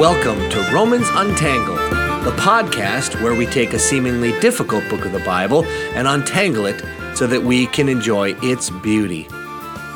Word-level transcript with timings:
Welcome 0.00 0.48
to 0.48 0.70
Romans 0.72 1.08
Untangled, 1.10 1.76
the 2.24 2.34
podcast 2.40 3.22
where 3.22 3.34
we 3.34 3.44
take 3.44 3.74
a 3.74 3.78
seemingly 3.78 4.32
difficult 4.40 4.88
book 4.88 5.04
of 5.04 5.12
the 5.12 5.18
Bible 5.18 5.62
and 5.92 6.08
untangle 6.08 6.64
it 6.64 6.82
so 7.14 7.26
that 7.26 7.42
we 7.42 7.66
can 7.66 7.86
enjoy 7.86 8.34
its 8.42 8.70
beauty. 8.70 9.28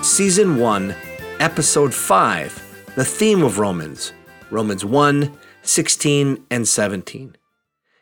Season 0.03 0.59
1, 0.59 0.95
Episode 1.41 1.95
5, 1.95 2.93
the 2.97 3.05
theme 3.07 3.43
of 3.43 3.59
Romans, 3.59 4.13
Romans 4.51 4.85
1, 4.85 5.39
16, 5.63 6.45
and 6.51 6.69
17. 6.69 7.37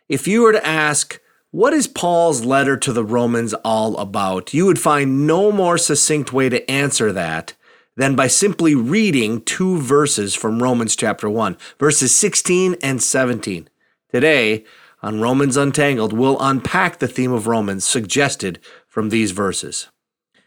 If 0.08 0.26
you 0.26 0.42
were 0.42 0.54
to 0.54 0.66
ask, 0.66 1.20
what 1.52 1.72
is 1.72 1.86
Paul's 1.86 2.44
letter 2.44 2.76
to 2.78 2.92
the 2.92 3.04
Romans 3.04 3.54
all 3.64 3.96
about? 3.98 4.52
You 4.52 4.66
would 4.66 4.80
find 4.80 5.24
no 5.24 5.52
more 5.52 5.78
succinct 5.78 6.32
way 6.32 6.48
to 6.48 6.68
answer 6.68 7.12
that 7.12 7.54
than 7.96 8.16
by 8.16 8.26
simply 8.26 8.74
reading 8.74 9.42
two 9.42 9.78
verses 9.78 10.34
from 10.34 10.62
Romans 10.62 10.96
chapter 10.96 11.28
1, 11.28 11.56
verses 11.78 12.14
16 12.14 12.76
and 12.82 13.02
17. 13.02 13.68
Today, 14.10 14.64
on 15.02 15.20
Romans 15.20 15.56
Untangled, 15.56 16.12
we'll 16.12 16.40
unpack 16.40 16.98
the 16.98 17.08
theme 17.08 17.32
of 17.32 17.46
Romans 17.46 17.84
suggested 17.84 18.58
from 18.86 19.08
these 19.08 19.32
verses. 19.32 19.88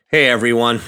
Hey 0.07 0.27
everyone, 0.27 0.81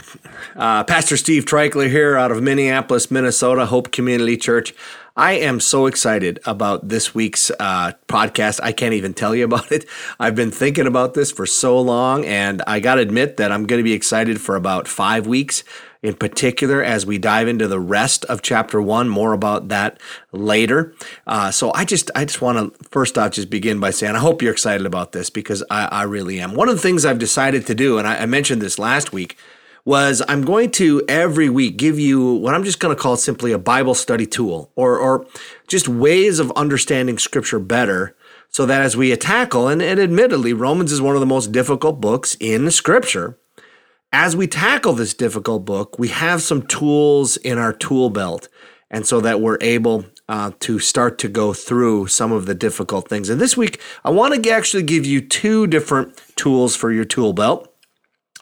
uh, 0.56 0.84
Pastor 0.84 1.18
Steve 1.18 1.44
Treichler 1.44 1.90
here 1.90 2.16
out 2.16 2.32
of 2.32 2.42
Minneapolis, 2.42 3.12
Minnesota, 3.12 3.66
Hope 3.66 3.92
Community 3.92 4.38
Church. 4.38 4.74
I 5.18 5.34
am 5.34 5.60
so 5.60 5.88
excited 5.88 6.40
about 6.46 6.90
this 6.90 7.16
week's 7.16 7.50
uh, 7.60 7.94
podcast. 8.08 8.60
I 8.62 8.72
can't 8.72 8.94
even 8.94 9.16
tell 9.16 9.36
you 9.36 9.44
about 9.46 9.72
it. 9.72 9.86
I've 10.20 10.36
been 10.36 10.52
thinking 10.52 10.86
about 10.86 11.16
this 11.16 11.32
for 11.32 11.48
so 11.48 11.82
long, 11.82 12.24
and 12.26 12.62
I 12.68 12.80
got 12.80 12.96
to 12.96 13.02
admit 13.02 13.38
that 13.38 13.52
I'm 13.52 13.66
going 13.66 13.80
to 13.80 13.84
be 13.84 13.94
excited 13.94 14.40
for 14.40 14.56
about 14.56 14.88
five 14.88 15.26
weeks 15.26 15.64
in 16.02 16.14
particular 16.16 16.84
as 16.84 17.06
we 17.06 17.18
dive 17.18 17.48
into 17.48 17.68
the 17.68 17.80
rest 17.80 18.26
of 18.26 18.42
chapter 18.42 18.82
one. 18.82 19.10
More 19.10 19.34
about 19.34 19.70
that 19.70 20.00
later. 20.32 20.94
Uh, 21.26 21.52
so 21.52 21.72
I 21.74 21.86
just 21.86 22.12
I 22.16 22.26
just 22.26 22.42
want 22.42 22.58
to 22.76 22.88
first 22.90 23.18
off 23.18 23.32
just 23.32 23.50
begin 23.50 23.80
by 23.80 23.92
saying 23.92 24.16
I 24.16 24.20
hope 24.20 24.42
you're 24.42 24.52
excited 24.52 24.86
about 24.86 25.12
this 25.12 25.30
because 25.30 25.64
I, 25.70 25.86
I 25.86 26.04
really 26.04 26.40
am. 26.40 26.54
One 26.54 26.70
of 26.70 26.76
the 26.76 26.82
things 26.82 27.06
I've 27.06 27.20
decided 27.20 27.66
to 27.68 27.76
do, 27.76 27.98
and 27.98 28.08
I, 28.08 28.18
I 28.18 28.26
mentioned 28.26 28.62
this 28.62 28.80
last 28.80 29.12
week, 29.14 29.38
was 29.86 30.22
I'm 30.28 30.42
going 30.42 30.72
to 30.72 31.02
every 31.08 31.50
week 31.50 31.78
give 31.78 31.98
you 31.98 32.34
what 32.34 32.54
I'm 32.54 32.64
just 32.64 32.80
going 32.80 32.96
to 32.96 33.02
call 33.02 33.16
simply 33.16 33.52
a 33.52 33.58
Bible 33.58 33.96
study 33.96 34.26
tool 34.26 34.72
or 34.76 34.98
or 34.98 35.26
just 35.68 35.88
ways 35.88 36.40
of 36.40 36.52
understanding 36.52 37.18
Scripture 37.18 37.60
better. 37.60 38.16
So 38.50 38.66
that 38.66 38.82
as 38.82 38.96
we 38.96 39.16
tackle, 39.18 39.68
and, 39.68 39.82
and 39.82 40.00
admittedly, 40.00 40.54
Romans 40.54 40.92
is 40.92 41.02
one 41.02 41.16
of 41.16 41.20
the 41.20 41.26
most 41.26 41.52
difficult 41.52 42.00
books 42.00 42.38
in 42.40 42.72
Scripture 42.72 43.38
as 44.12 44.36
we 44.36 44.48
tackle 44.48 44.94
this 44.94 45.14
difficult 45.14 45.66
book, 45.66 46.00
we 46.00 46.08
have 46.10 46.42
some 46.42 46.66
tools 46.66 47.38
in 47.38 47.58
our 47.58 47.74
tool 47.74 48.10
belt, 48.10 48.48
and 48.90 49.06
so 49.06 49.20
that 49.22 49.42
we're 49.42 49.58
able 49.62 50.06
uh, 50.30 50.52
to 50.60 50.80
start 50.80 51.18
to 51.20 51.28
go 51.28 51.54
through 51.54 52.08
some 52.08 52.32
of 52.32 52.46
the 52.46 52.56
difficult 52.56 53.08
things. 53.10 53.30
And 53.30 53.40
this 53.40 53.58
week, 53.58 53.82
I 54.04 54.10
want 54.12 54.42
to 54.42 54.50
actually 54.50 54.84
give 54.84 55.06
you 55.06 55.22
two 55.22 55.68
different 55.68 56.22
tools 56.36 56.76
for 56.76 56.92
your 56.92 57.06
tool 57.06 57.34
belt. 57.34 57.74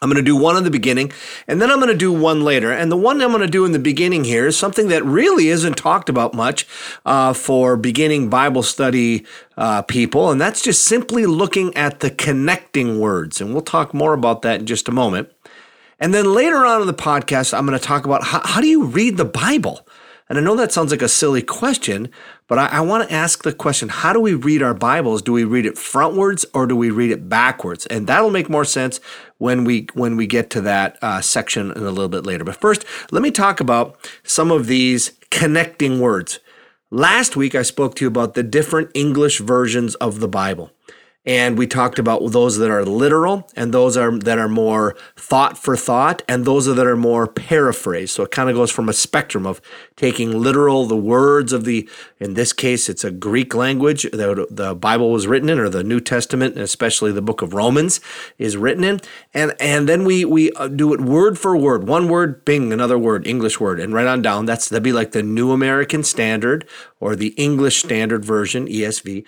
I'm 0.02 0.10
going 0.10 0.24
to 0.24 0.30
do 0.30 0.36
one 0.36 0.58
in 0.58 0.64
the 0.64 0.70
beginning, 0.70 1.12
and 1.48 1.62
then 1.62 1.72
I'm 1.72 1.80
going 1.80 1.92
to 1.92 1.98
do 1.98 2.12
one 2.12 2.44
later. 2.44 2.72
And 2.72 2.92
the 2.92 2.98
one 2.98 3.22
I'm 3.22 3.30
going 3.30 3.42
to 3.42 3.48
do 3.48 3.66
in 3.66 3.72
the 3.72 3.80
beginning 3.80 4.26
here 4.26 4.46
is 4.46 4.58
something 4.58 4.90
that 4.90 5.04
really 5.06 5.48
isn't 5.48 5.78
talked 5.78 6.10
about 6.10 6.34
much 6.34 6.68
uh, 7.06 7.34
for 7.34 7.78
beginning 7.78 8.30
Bible 8.30 8.62
study 8.62 9.26
uh, 9.58 9.82
people, 9.84 10.30
and 10.30 10.40
that's 10.40 10.62
just 10.62 10.84
simply 10.84 11.26
looking 11.26 11.76
at 11.76 12.02
the 12.02 12.12
connecting 12.12 13.00
words. 13.00 13.40
And 13.40 13.54
we'll 13.54 13.64
talk 13.64 13.94
more 13.94 14.14
about 14.14 14.42
that 14.44 14.60
in 14.60 14.66
just 14.66 14.88
a 14.90 14.92
moment. 14.92 15.32
And 16.00 16.14
then 16.14 16.34
later 16.34 16.66
on 16.66 16.82
in 16.82 16.88
the 16.88 16.94
podcast, 16.94 17.58
I'm 17.58 17.66
going 17.66 17.78
to 17.78 17.84
talk 17.84 18.06
about 18.06 18.24
how, 18.24 18.42
how 18.44 18.62
do 18.62 18.68
you 18.68 18.86
read 18.86 19.18
the 19.18 19.26
Bible? 19.26 19.88
And 20.28 20.40
I 20.40 20.42
know 20.42 20.56
that 20.56 20.72
sounds 20.72 20.92
like 20.92 21.04
a 21.04 21.08
silly 21.08 21.44
question, 21.44 22.10
but 22.48 22.58
I, 22.58 22.66
I 22.68 22.82
want 22.82 23.08
to 23.08 23.16
ask 23.16 23.44
the 23.44 23.54
question 23.54 23.90
how 23.90 24.12
do 24.12 24.20
we 24.20 24.34
read 24.34 24.64
our 24.64 24.74
Bibles? 24.74 25.22
Do 25.22 25.32
we 25.32 25.44
read 25.44 25.68
it 25.68 25.76
frontwards 25.76 26.46
or 26.54 26.66
do 26.66 26.76
we 26.76 26.90
read 26.90 27.12
it 27.12 27.30
backwards? 27.30 27.86
And 27.88 28.08
that'll 28.08 28.32
make 28.32 28.50
more 28.50 28.66
sense 28.66 29.00
when 29.38 29.64
we 29.64 29.88
when 29.94 30.18
we 30.18 30.26
get 30.26 30.50
to 30.52 30.62
that 30.62 30.98
uh, 31.02 31.22
section 31.22 31.72
in 31.72 31.84
a 31.84 31.92
little 31.92 32.10
bit 32.10 32.26
later. 32.26 32.44
But 32.44 32.56
first, 32.56 32.86
let 33.12 33.22
me 33.22 33.30
talk 33.30 33.60
about 33.60 33.98
some 34.24 34.52
of 34.52 34.66
these 34.66 35.14
connecting 35.30 36.00
words. 36.00 36.40
Last 36.90 37.36
week, 37.36 37.54
I 37.54 37.62
spoke 37.62 37.96
to 37.96 38.06
you 38.06 38.08
about 38.08 38.34
the 38.34 38.44
different 38.44 38.90
English 38.96 39.40
versions 39.40 39.94
of 39.96 40.20
the 40.22 40.28
Bible 40.28 40.72
and 41.26 41.58
we 41.58 41.66
talked 41.66 41.98
about 41.98 42.32
those 42.32 42.58
that 42.58 42.70
are 42.70 42.86
literal 42.86 43.50
and 43.56 43.74
those 43.74 43.98
are 43.98 44.18
that 44.20 44.38
are 44.38 44.48
more 44.48 44.96
thought 45.16 45.58
for 45.58 45.76
thought 45.76 46.22
and 46.28 46.46
those 46.46 46.66
that 46.66 46.86
are 46.86 46.96
more 46.96 47.28
paraphrased. 47.28 48.14
So 48.14 48.24
it 48.24 48.32
kind 48.32 48.50
of 48.50 48.56
goes 48.56 48.72
from 48.72 48.90
a 48.90 48.94
spectrum 48.94 49.46
of 49.48 49.60
taking 49.96 50.40
literal 50.40 50.86
the 50.86 50.96
words 50.96 51.52
of 51.52 51.66
the 51.66 51.90
in 52.20 52.36
this 52.36 52.54
case 52.54 52.90
it's 52.90 53.04
a 53.04 53.12
greek 53.12 53.56
language 53.56 54.04
that 54.12 54.48
the 54.50 54.76
bible 54.76 55.12
was 55.12 55.26
written 55.28 55.50
in 55.50 55.60
or 55.60 55.70
the 55.70 55.84
new 55.84 56.00
testament 56.00 56.58
especially 56.58 57.12
the 57.12 57.22
book 57.22 57.42
of 57.42 57.54
romans 57.54 58.00
is 58.38 58.56
written 58.56 58.84
in. 58.84 59.02
And 59.34 59.54
and 59.60 59.90
then 59.90 60.06
we 60.06 60.26
we 60.26 60.52
uh, 60.52 60.68
do 60.68 60.94
it 60.94 61.02
word 61.02 61.40
for 61.40 61.58
word. 61.58 61.88
One 61.88 62.08
word 62.08 62.46
bing 62.46 62.72
another 62.72 62.98
word 62.98 63.26
english 63.26 63.60
word. 63.60 63.80
And 63.80 63.94
right 63.94 64.08
on 64.08 64.22
down 64.22 64.46
that's 64.46 64.70
that'd 64.70 64.84
be 64.84 64.94
like 64.94 65.12
the 65.12 65.24
new 65.24 65.52
american 65.52 66.04
standard 66.04 66.68
or 67.00 67.16
the 67.16 67.30
english 67.30 67.80
standard 67.80 68.24
version 68.24 68.68
esv 68.68 69.26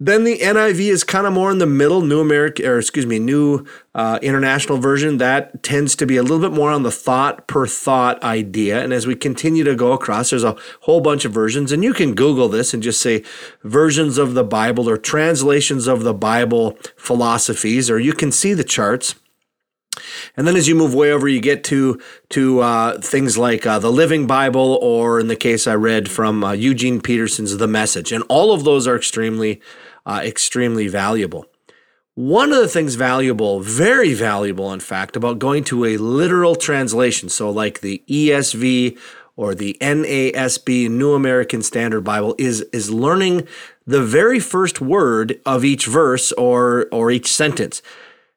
then 0.00 0.24
the 0.24 0.38
NIV 0.38 0.80
is 0.80 1.04
kind 1.04 1.24
of 1.24 1.32
more 1.32 1.52
in 1.52 1.58
the 1.58 1.66
middle, 1.66 2.00
New 2.00 2.20
American, 2.20 2.66
or 2.66 2.78
excuse 2.78 3.06
me, 3.06 3.20
New 3.20 3.64
uh, 3.94 4.18
International 4.22 4.76
Version. 4.76 5.18
That 5.18 5.62
tends 5.62 5.94
to 5.96 6.06
be 6.06 6.16
a 6.16 6.22
little 6.22 6.40
bit 6.40 6.52
more 6.52 6.72
on 6.72 6.82
the 6.82 6.90
thought 6.90 7.46
per 7.46 7.66
thought 7.66 8.20
idea. 8.24 8.82
And 8.82 8.92
as 8.92 9.06
we 9.06 9.14
continue 9.14 9.62
to 9.62 9.76
go 9.76 9.92
across, 9.92 10.30
there's 10.30 10.42
a 10.42 10.56
whole 10.80 11.00
bunch 11.00 11.24
of 11.24 11.32
versions, 11.32 11.70
and 11.70 11.84
you 11.84 11.94
can 11.94 12.14
Google 12.14 12.48
this 12.48 12.74
and 12.74 12.82
just 12.82 13.00
say 13.00 13.22
versions 13.62 14.18
of 14.18 14.34
the 14.34 14.44
Bible 14.44 14.88
or 14.88 14.96
translations 14.96 15.86
of 15.86 16.02
the 16.02 16.14
Bible 16.14 16.76
philosophies, 16.96 17.88
or 17.88 18.00
you 18.00 18.12
can 18.12 18.32
see 18.32 18.52
the 18.52 18.64
charts. 18.64 19.14
And 20.36 20.46
then 20.46 20.56
as 20.56 20.68
you 20.68 20.74
move 20.74 20.94
way 20.94 21.12
over, 21.12 21.28
you 21.28 21.40
get 21.40 21.64
to 21.64 22.00
to 22.30 22.60
uh, 22.60 23.00
things 23.00 23.38
like 23.38 23.66
uh, 23.66 23.78
the 23.78 23.92
Living 23.92 24.26
Bible, 24.26 24.78
or 24.82 25.20
in 25.20 25.28
the 25.28 25.36
case 25.36 25.66
I 25.66 25.74
read 25.74 26.10
from 26.10 26.44
uh, 26.44 26.52
Eugene 26.52 27.00
Peterson's 27.00 27.56
The 27.56 27.68
Message, 27.68 28.12
and 28.12 28.24
all 28.28 28.52
of 28.52 28.64
those 28.64 28.86
are 28.86 28.96
extremely 28.96 29.60
uh, 30.06 30.20
extremely 30.24 30.88
valuable. 30.88 31.46
One 32.16 32.52
of 32.52 32.58
the 32.58 32.68
things 32.68 32.94
valuable, 32.94 33.58
very 33.58 34.14
valuable, 34.14 34.72
in 34.72 34.78
fact, 34.78 35.16
about 35.16 35.40
going 35.40 35.64
to 35.64 35.84
a 35.84 35.96
literal 35.96 36.54
translation, 36.54 37.28
so 37.28 37.50
like 37.50 37.80
the 37.80 38.04
ESV 38.08 38.96
or 39.36 39.54
the 39.54 39.76
NASB, 39.80 40.88
New 40.88 41.14
American 41.14 41.60
Standard 41.62 42.02
Bible, 42.02 42.36
is, 42.38 42.60
is 42.72 42.90
learning 42.90 43.48
the 43.84 44.00
very 44.02 44.38
first 44.38 44.80
word 44.80 45.40
of 45.44 45.64
each 45.64 45.86
verse 45.86 46.30
or, 46.32 46.86
or 46.92 47.10
each 47.10 47.32
sentence. 47.32 47.82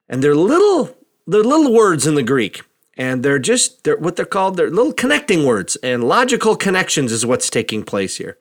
And 0.10 0.24
they're 0.24 0.36
little, 0.36 0.98
they're 1.28 1.44
little 1.44 1.74
words 1.74 2.08
in 2.08 2.16
the 2.16 2.24
Greek. 2.24 2.64
And 3.00 3.22
they're 3.22 3.38
just 3.38 3.84
they're 3.84 3.98
what 3.98 4.16
they're 4.16 4.26
called, 4.26 4.58
they're 4.58 4.72
little 4.72 4.94
connecting 4.94 5.46
words. 5.46 5.76
And 5.78 6.04
logical 6.04 6.56
connections 6.56 7.12
is 7.12 7.26
what's 7.26 7.50
taking 7.50 7.84
place 7.84 8.18
here. 8.18 8.38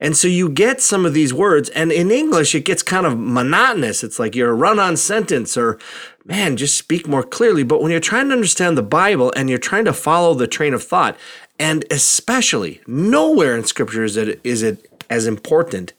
And 0.00 0.16
so 0.16 0.26
you 0.26 0.48
get 0.48 0.80
some 0.80 1.06
of 1.06 1.14
these 1.14 1.32
words, 1.32 1.68
and 1.68 1.92
in 1.92 2.10
English, 2.10 2.56
it 2.56 2.64
gets 2.64 2.82
kind 2.82 3.06
of 3.06 3.16
monotonous. 3.16 4.02
It's 4.02 4.18
like 4.18 4.34
you're 4.34 4.50
a 4.50 4.54
run 4.54 4.80
on 4.80 4.96
sentence, 4.96 5.56
or 5.56 5.78
man, 6.24 6.56
just 6.56 6.76
speak 6.76 7.06
more 7.06 7.22
clearly. 7.22 7.62
But 7.62 7.80
when 7.80 7.92
you're 7.92 8.00
trying 8.00 8.26
to 8.28 8.34
understand 8.34 8.76
the 8.76 8.82
Bible 8.82 9.32
and 9.36 9.48
you're 9.48 9.60
trying 9.60 9.84
to 9.84 9.92
follow 9.92 10.34
the 10.34 10.48
train 10.48 10.74
of 10.74 10.82
thought, 10.82 11.16
and 11.56 11.84
especially 11.88 12.80
nowhere 12.88 13.56
in 13.56 13.62
Scripture 13.62 14.02
is 14.02 14.16
it, 14.16 14.40
is 14.42 14.64
it 14.64 15.04
as 15.08 15.24
important 15.24 15.92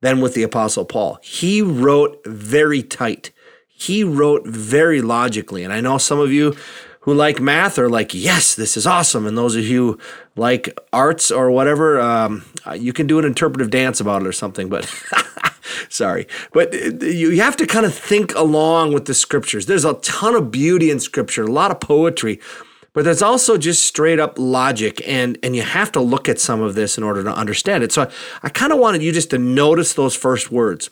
than 0.00 0.22
with 0.22 0.32
the 0.32 0.42
Apostle 0.42 0.86
Paul. 0.86 1.18
He 1.22 1.60
wrote 1.60 2.22
very 2.24 2.82
tight, 2.82 3.32
he 3.86 4.04
wrote 4.04 4.46
very 4.46 5.00
logically. 5.02 5.64
And 5.64 5.72
I 5.72 5.80
know 5.80 5.98
some 5.98 6.18
of 6.18 6.32
you 6.32 6.56
who 7.00 7.12
like 7.12 7.40
math 7.40 7.78
are 7.78 7.88
like, 7.88 8.14
yes, 8.14 8.54
this 8.54 8.76
is 8.76 8.86
awesome. 8.86 9.26
And 9.26 9.36
those 9.36 9.56
of 9.56 9.64
you 9.64 9.98
like 10.36 10.78
arts 10.92 11.30
or 11.32 11.50
whatever, 11.50 12.00
um, 12.00 12.44
you 12.76 12.92
can 12.92 13.08
do 13.08 13.18
an 13.18 13.24
interpretive 13.24 13.70
dance 13.70 14.00
about 14.00 14.22
it 14.22 14.28
or 14.28 14.32
something. 14.32 14.68
But 14.68 14.84
sorry, 15.88 16.28
but 16.52 16.72
you 16.72 17.40
have 17.40 17.56
to 17.56 17.66
kind 17.66 17.86
of 17.86 17.94
think 17.94 18.32
along 18.36 18.94
with 18.94 19.06
the 19.06 19.14
scriptures. 19.14 19.66
There's 19.66 19.84
a 19.84 19.94
ton 19.94 20.36
of 20.36 20.52
beauty 20.52 20.90
in 20.90 21.00
scripture, 21.00 21.42
a 21.42 21.50
lot 21.50 21.72
of 21.72 21.80
poetry. 21.80 22.40
But 22.94 23.04
there's 23.04 23.22
also 23.22 23.56
just 23.56 23.84
straight 23.84 24.20
up 24.20 24.38
logic, 24.38 25.00
and, 25.08 25.38
and 25.42 25.56
you 25.56 25.62
have 25.62 25.90
to 25.92 26.00
look 26.00 26.28
at 26.28 26.38
some 26.38 26.60
of 26.60 26.74
this 26.74 26.98
in 26.98 27.04
order 27.04 27.24
to 27.24 27.34
understand 27.34 27.82
it. 27.82 27.90
So 27.90 28.02
I, 28.02 28.10
I 28.42 28.48
kind 28.50 28.70
of 28.70 28.78
wanted 28.78 29.02
you 29.02 29.12
just 29.12 29.30
to 29.30 29.38
notice 29.38 29.94
those 29.94 30.14
first 30.14 30.52
words. 30.52 30.90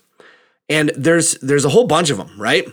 And 0.70 0.93
there's 0.97 1.32
there's 1.43 1.65
a 1.65 1.69
whole 1.69 1.87
bunch 1.87 2.11
of 2.11 2.17
them, 2.17 2.41
right? 2.41 2.67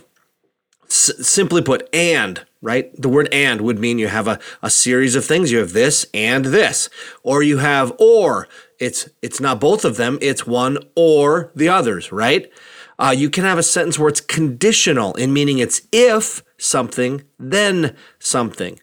S- 0.90 1.26
simply 1.26 1.62
put, 1.62 1.88
and 1.92 2.44
right? 2.60 2.90
The 3.00 3.08
word 3.08 3.28
and 3.32 3.60
would 3.60 3.78
mean 3.78 3.98
you 3.98 4.08
have 4.08 4.26
a, 4.26 4.38
a 4.62 4.70
series 4.70 5.14
of 5.14 5.24
things. 5.24 5.52
You 5.52 5.58
have 5.58 5.72
this 5.72 6.06
and 6.12 6.46
this. 6.46 6.88
Or 7.22 7.42
you 7.42 7.58
have 7.58 7.92
or. 7.98 8.48
It's 8.78 9.08
it's 9.22 9.40
not 9.40 9.60
both 9.60 9.84
of 9.84 9.96
them, 9.96 10.18
it's 10.20 10.46
one 10.46 10.78
or 10.94 11.50
the 11.54 11.68
others, 11.68 12.12
right? 12.12 12.50
Uh, 12.98 13.14
you 13.16 13.30
can 13.30 13.44
have 13.44 13.58
a 13.58 13.62
sentence 13.62 13.98
where 13.98 14.08
it's 14.08 14.20
conditional 14.20 15.14
in 15.14 15.32
meaning 15.32 15.58
it's 15.58 15.82
if 15.92 16.42
something, 16.58 17.22
then 17.38 17.94
something. 18.18 18.80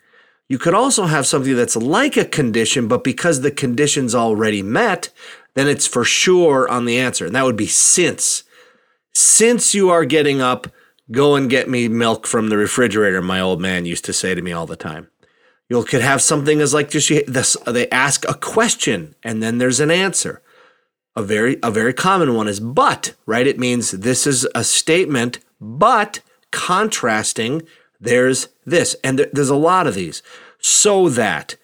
You 0.47 0.57
could 0.57 0.73
also 0.73 1.05
have 1.05 1.25
something 1.25 1.55
that's 1.55 1.75
like 1.75 2.15
a 2.15 2.23
condition, 2.23 2.87
but 2.87 3.03
because 3.03 3.41
the 3.41 3.51
condition's 3.51 4.15
already 4.15 4.61
met, 4.61 5.09
then 5.55 5.67
it's 5.67 5.87
for 5.87 6.03
sure 6.03 6.69
on 6.69 6.85
the 6.85 6.97
answer. 6.97 7.25
And 7.25 7.35
that 7.35 7.45
would 7.45 7.57
be 7.57 7.67
since. 7.67 8.43
Since 9.13 9.73
you 9.73 9.89
are 9.89 10.05
getting 10.05 10.41
up, 10.41 10.67
go 11.11 11.35
and 11.35 11.49
get 11.49 11.69
me 11.69 11.87
milk 11.87 12.27
from 12.27 12.49
the 12.49 12.57
refrigerator, 12.57 13.21
my 13.21 13.39
old 13.39 13.61
man 13.61 13.85
used 13.85 14.05
to 14.05 14.13
say 14.13 14.35
to 14.35 14.41
me 14.41 14.51
all 14.51 14.65
the 14.65 14.75
time. 14.75 15.09
You 15.69 15.83
could 15.83 16.01
have 16.01 16.21
something 16.21 16.61
as 16.61 16.73
like 16.73 16.89
just 16.89 17.09
this, 17.27 17.57
they 17.65 17.89
ask 17.89 18.27
a 18.27 18.35
question 18.35 19.15
and 19.23 19.41
then 19.41 19.57
there's 19.57 19.79
an 19.79 19.91
answer. 19.91 20.41
A 21.15 21.23
very 21.23 21.57
a 21.63 21.71
very 21.71 21.93
common 21.93 22.33
one 22.33 22.47
is 22.47 22.59
but, 22.59 23.13
right? 23.25 23.47
It 23.47 23.57
means 23.57 23.91
this 23.91 24.27
is 24.27 24.45
a 24.53 24.65
statement, 24.65 25.39
but 25.61 26.19
contrasting 26.51 27.61
there's 27.99 28.49
this. 28.65 28.95
And 29.03 29.17
th- 29.17 29.29
there's 29.31 29.49
a 29.49 29.55
lot 29.55 29.87
of 29.87 29.95
these. 29.95 30.21
So 30.59 31.09
that, 31.09 31.55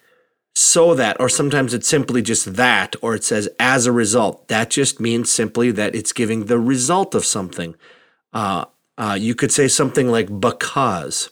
so 0.54 0.94
that, 0.94 1.20
or 1.20 1.28
sometimes 1.28 1.74
it's 1.74 1.88
simply 1.88 2.22
just 2.22 2.54
that, 2.54 2.96
or 3.02 3.14
it 3.14 3.24
says 3.24 3.48
as 3.58 3.86
a 3.86 3.92
result. 3.92 4.48
That 4.48 4.70
just 4.70 5.00
means 5.00 5.30
simply 5.30 5.70
that 5.72 5.94
it's 5.94 6.12
giving 6.12 6.46
the 6.46 6.58
result 6.58 7.14
of 7.14 7.24
something. 7.24 7.74
Uh, 8.32 8.66
uh, 9.02 9.14
you 9.14 9.34
could 9.34 9.50
say 9.50 9.66
something 9.66 10.06
like 10.06 10.40
because. 10.40 11.30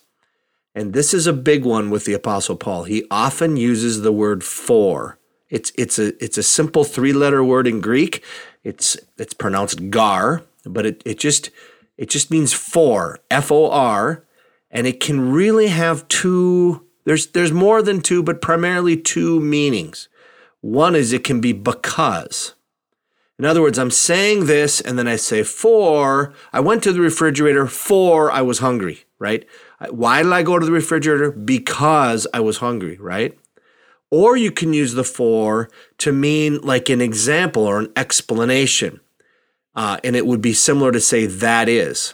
And 0.74 0.92
this 0.92 1.14
is 1.14 1.28
a 1.28 1.32
big 1.32 1.64
one 1.64 1.88
with 1.88 2.04
the 2.04 2.14
Apostle 2.14 2.56
Paul. 2.56 2.82
He 2.82 3.04
often 3.12 3.56
uses 3.56 4.02
the 4.02 4.10
word 4.12 4.42
for. 4.42 5.18
It's 5.48 5.70
it's 5.78 5.96
a 5.96 6.08
it's 6.24 6.38
a 6.38 6.42
simple 6.42 6.82
three 6.82 7.12
letter 7.12 7.44
word 7.44 7.68
in 7.68 7.80
Greek. 7.80 8.24
It's 8.64 8.96
it's 9.18 9.34
pronounced 9.34 9.90
gar, 9.90 10.42
but 10.64 10.84
it, 10.84 11.02
it 11.06 11.20
just 11.20 11.50
it 11.96 12.10
just 12.10 12.30
means 12.30 12.52
for, 12.52 13.20
F 13.30 13.52
O 13.52 13.70
R, 13.70 14.24
and 14.70 14.86
it 14.88 14.98
can 14.98 15.32
really 15.32 15.68
have 15.68 16.08
two 16.08 16.86
there's 17.04 17.28
there's 17.28 17.52
more 17.52 17.82
than 17.82 18.00
two, 18.00 18.22
but 18.22 18.42
primarily 18.42 18.96
two 18.96 19.38
meanings. 19.38 20.08
One 20.60 20.96
is 20.96 21.12
it 21.12 21.22
can 21.24 21.40
be 21.40 21.52
because. 21.52 22.54
In 23.40 23.46
other 23.46 23.62
words, 23.62 23.78
I'm 23.78 23.90
saying 23.90 24.44
this 24.44 24.82
and 24.82 24.98
then 24.98 25.08
I 25.08 25.16
say 25.16 25.42
for, 25.44 26.34
I 26.52 26.60
went 26.60 26.82
to 26.82 26.92
the 26.92 27.00
refrigerator 27.00 27.66
for 27.66 28.30
I 28.30 28.42
was 28.42 28.58
hungry, 28.58 29.04
right? 29.18 29.46
Why 29.88 30.22
did 30.22 30.30
I 30.30 30.42
go 30.42 30.58
to 30.58 30.66
the 30.66 30.70
refrigerator? 30.70 31.30
Because 31.30 32.26
I 32.34 32.40
was 32.40 32.58
hungry, 32.58 32.98
right? 32.98 33.38
Or 34.10 34.36
you 34.36 34.50
can 34.50 34.74
use 34.74 34.92
the 34.92 35.04
for 35.04 35.70
to 35.96 36.12
mean 36.12 36.60
like 36.60 36.90
an 36.90 37.00
example 37.00 37.64
or 37.64 37.78
an 37.78 37.90
explanation. 37.96 39.00
Uh, 39.74 39.96
and 40.04 40.16
it 40.16 40.26
would 40.26 40.42
be 40.42 40.52
similar 40.52 40.92
to 40.92 41.00
say 41.00 41.24
that 41.24 41.66
is. 41.66 42.12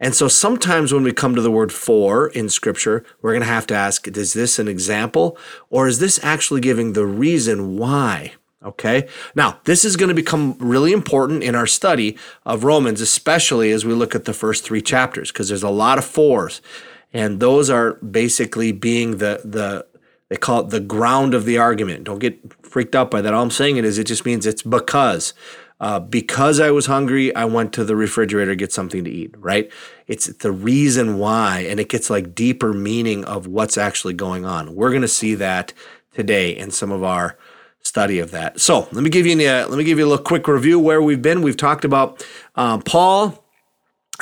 And 0.00 0.12
so 0.12 0.26
sometimes 0.26 0.92
when 0.92 1.04
we 1.04 1.12
come 1.12 1.36
to 1.36 1.40
the 1.40 1.52
word 1.52 1.70
for 1.70 2.26
in 2.26 2.48
scripture, 2.48 3.04
we're 3.22 3.30
going 3.30 3.42
to 3.42 3.46
have 3.46 3.68
to 3.68 3.76
ask, 3.76 4.08
is 4.08 4.32
this 4.32 4.58
an 4.58 4.66
example 4.66 5.38
or 5.70 5.86
is 5.86 6.00
this 6.00 6.18
actually 6.24 6.62
giving 6.62 6.94
the 6.94 7.06
reason 7.06 7.78
why? 7.78 8.32
Okay. 8.64 9.08
Now, 9.34 9.58
this 9.64 9.84
is 9.84 9.96
going 9.96 10.08
to 10.08 10.14
become 10.14 10.56
really 10.58 10.92
important 10.92 11.42
in 11.42 11.54
our 11.54 11.66
study 11.66 12.16
of 12.46 12.64
Romans, 12.64 13.00
especially 13.00 13.70
as 13.72 13.84
we 13.84 13.92
look 13.92 14.14
at 14.14 14.24
the 14.24 14.32
first 14.32 14.64
three 14.64 14.80
chapters, 14.80 15.30
because 15.30 15.48
there's 15.48 15.62
a 15.62 15.68
lot 15.68 15.98
of 15.98 16.04
fours. 16.04 16.62
And 17.12 17.40
those 17.40 17.68
are 17.68 17.94
basically 17.94 18.72
being 18.72 19.18
the, 19.18 19.42
the, 19.44 19.86
they 20.30 20.36
call 20.36 20.60
it 20.60 20.70
the 20.70 20.80
ground 20.80 21.34
of 21.34 21.44
the 21.44 21.58
argument. 21.58 22.04
Don't 22.04 22.18
get 22.18 22.40
freaked 22.64 22.94
out 22.94 23.10
by 23.10 23.20
that. 23.20 23.34
All 23.34 23.42
I'm 23.42 23.50
saying 23.50 23.76
it 23.76 23.84
is 23.84 23.98
it 23.98 24.06
just 24.06 24.24
means 24.24 24.46
it's 24.46 24.62
because. 24.62 25.34
Uh, 25.80 26.00
because 26.00 26.60
I 26.60 26.70
was 26.70 26.86
hungry, 26.86 27.34
I 27.34 27.44
went 27.44 27.72
to 27.74 27.84
the 27.84 27.96
refrigerator 27.96 28.52
to 28.52 28.56
get 28.56 28.72
something 28.72 29.04
to 29.04 29.10
eat, 29.10 29.34
right? 29.36 29.70
It's 30.06 30.28
the 30.28 30.52
reason 30.52 31.18
why, 31.18 31.66
and 31.68 31.78
it 31.78 31.88
gets 31.88 32.08
like 32.08 32.34
deeper 32.34 32.72
meaning 32.72 33.24
of 33.24 33.46
what's 33.46 33.76
actually 33.76 34.14
going 34.14 34.46
on. 34.46 34.74
We're 34.74 34.90
going 34.90 35.02
to 35.02 35.08
see 35.08 35.34
that 35.34 35.74
today 36.14 36.56
in 36.56 36.70
some 36.70 36.90
of 36.92 37.02
our 37.02 37.36
study 37.84 38.18
of 38.18 38.30
that. 38.32 38.60
So 38.60 38.88
let 38.92 39.04
me 39.04 39.10
give 39.10 39.26
you 39.26 39.38
a, 39.40 39.66
let 39.66 39.78
me 39.78 39.84
give 39.84 39.98
you 39.98 40.06
a 40.06 40.08
little 40.08 40.24
quick 40.24 40.48
review 40.48 40.78
where 40.80 41.00
we've 41.02 41.22
been. 41.22 41.42
We've 41.42 41.56
talked 41.56 41.84
about 41.84 42.26
um, 42.56 42.82
Paul 42.82 43.44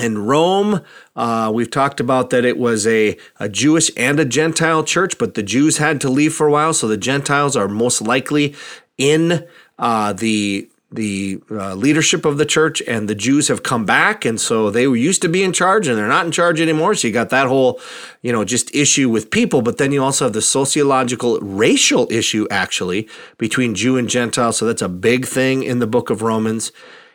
in 0.01 0.19
Rome. 0.19 0.83
Uh, 1.15 1.51
we've 1.55 1.71
talked 1.71 2.01
about 2.01 2.31
that 2.31 2.45
it 2.45 2.59
was 2.59 2.87
a, 2.87 3.17
a 3.39 3.49
Jewish 3.49 3.91
and 3.97 4.19
a 4.19 4.25
Gentile 4.25 4.85
church, 4.85 5.19
but 5.19 5.35
the 5.35 5.43
Jews 5.43 5.79
had 5.79 6.01
to 6.01 6.09
leave 6.09 6.35
for 6.35 6.47
a 6.47 6.51
while, 6.51 6.75
so 6.75 6.89
the 6.89 6.97
Gentiles 6.97 7.57
are 7.57 7.69
most 7.69 8.01
likely 8.01 8.55
in 8.99 9.47
uh, 9.79 10.13
the 10.13 10.69
the 10.93 11.41
uh, 11.51 11.75
leadership 11.75 12.25
of 12.25 12.39
the 12.39 12.45
church 12.45 12.83
and 12.87 13.09
the 13.09 13.15
Jews 13.15 13.49
have 13.49 13.63
come 13.63 13.85
back. 13.85 14.25
And 14.25 14.41
so 14.41 14.71
they 14.71 14.83
used 14.83 15.23
to 15.23 15.29
be 15.29 15.43
in 15.43 15.53
charge 15.53 15.89
and 15.89 15.97
they're 15.97 16.09
not 16.09 16.27
in 16.27 16.33
charge 16.33 16.61
anymore. 16.61 16.95
So 16.95 17.09
you 17.09 17.15
got 17.15 17.31
that 17.31 17.47
whole, 17.47 17.81
you 18.21 18.33
know, 18.33 18.45
just 18.45 18.75
issue 18.75 19.09
with 19.09 19.31
people. 19.31 19.63
But 19.63 19.79
then 19.79 19.93
you 19.93 20.03
also 20.03 20.27
have 20.27 20.33
the 20.33 20.43
sociological, 20.43 21.39
racial 21.41 22.07
issue 22.11 22.47
actually 22.51 23.09
between 23.39 23.75
Jew 23.75 23.97
and 23.97 24.09
Gentile. 24.09 24.53
So 24.53 24.67
that's 24.67 24.83
a 24.83 24.89
big 24.89 25.27
thing 25.27 25.63
in 25.63 25.79
the 25.79 25.87
book 25.87 26.11
of 26.11 26.23
Romans. 26.23 26.73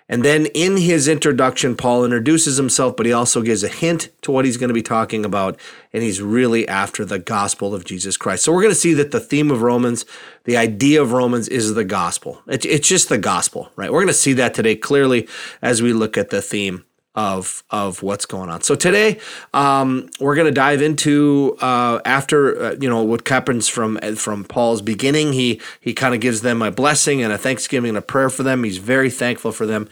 And 0.10 0.24
then 0.24 0.46
in 0.48 0.78
his 0.78 1.08
introduction, 1.08 1.76
Paul 1.76 2.06
introduces 2.06 2.58
himself, 2.58 2.96
but 2.96 3.06
he 3.06 3.12
also 3.12 3.42
gives 3.42 3.64
a 3.64 3.68
hint 3.68 4.10
to 4.22 4.32
what 4.32 4.46
he's 4.46 4.58
going 4.58 4.70
to 4.70 4.74
be 4.74 4.82
talking 4.82 5.26
about. 5.26 5.60
And 5.92 6.02
he's 6.02 6.22
really 6.22 6.68
after 6.68 7.04
the 7.04 7.20
gospel 7.20 7.76
of 7.76 7.84
Jesus 7.84 8.16
Christ. 8.16 8.44
So 8.44 8.54
we're 8.54 8.62
going 8.62 8.72
to 8.72 8.76
see 8.76 8.94
that 8.94 9.12
the 9.12 9.20
theme 9.20 9.52
of 9.52 9.62
Romans, 9.62 10.06
the 10.46 10.56
idea 10.56 11.02
of 11.02 11.12
Romans 11.12 11.48
is 11.50 11.74
the 11.74 11.84
gospel. 11.84 12.42
it's 12.48 12.88
just 12.88 13.10
the 13.10 13.18
gospel, 13.18 13.72
right? 13.76 13.92
We're 13.92 14.02
going 14.02 14.08
to 14.08 14.14
see 14.14 14.34
that 14.34 14.54
today 14.54 14.76
clearly 14.76 15.28
as 15.62 15.82
we 15.82 15.92
look 15.92 16.18
at 16.18 16.30
the 16.30 16.42
theme 16.42 16.86
of 17.18 17.64
of 17.72 18.04
what's 18.04 18.28
going 18.28 18.50
on. 18.50 18.62
So 18.62 18.76
today 18.76 19.20
um, 19.54 20.10
we're 20.20 20.36
going 20.36 20.46
to 20.46 20.54
dive 20.54 20.84
into 20.84 21.58
uh, 21.60 22.00
after 22.06 22.64
uh, 22.64 22.76
you 22.80 22.88
know 22.88 23.04
what 23.04 23.28
happens 23.28 23.68
from 23.68 23.98
from 24.16 24.46
Paul's 24.46 24.84
beginning. 24.84 25.34
He 25.34 25.60
he 25.82 25.94
kind 25.94 26.14
of 26.14 26.22
gives 26.22 26.42
them 26.42 26.62
a 26.62 26.72
blessing 26.72 27.22
and 27.24 27.34
a 27.34 27.38
thanksgiving 27.38 27.90
and 27.90 27.98
a 27.98 28.04
prayer 28.04 28.30
for 28.30 28.44
them. 28.44 28.64
He's 28.64 28.78
very 28.78 29.10
thankful 29.10 29.52
for 29.52 29.66
them. 29.66 29.90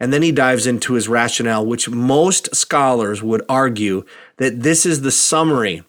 And 0.00 0.12
then 0.12 0.22
he 0.22 0.30
dives 0.30 0.68
into 0.68 0.94
his 0.94 1.08
rationale, 1.08 1.66
which 1.66 1.90
most 1.90 2.54
scholars 2.54 3.20
would 3.20 3.42
argue 3.48 4.04
that 4.36 4.62
this 4.62 4.86
is 4.86 5.00
the 5.00 5.10
summary 5.10 5.82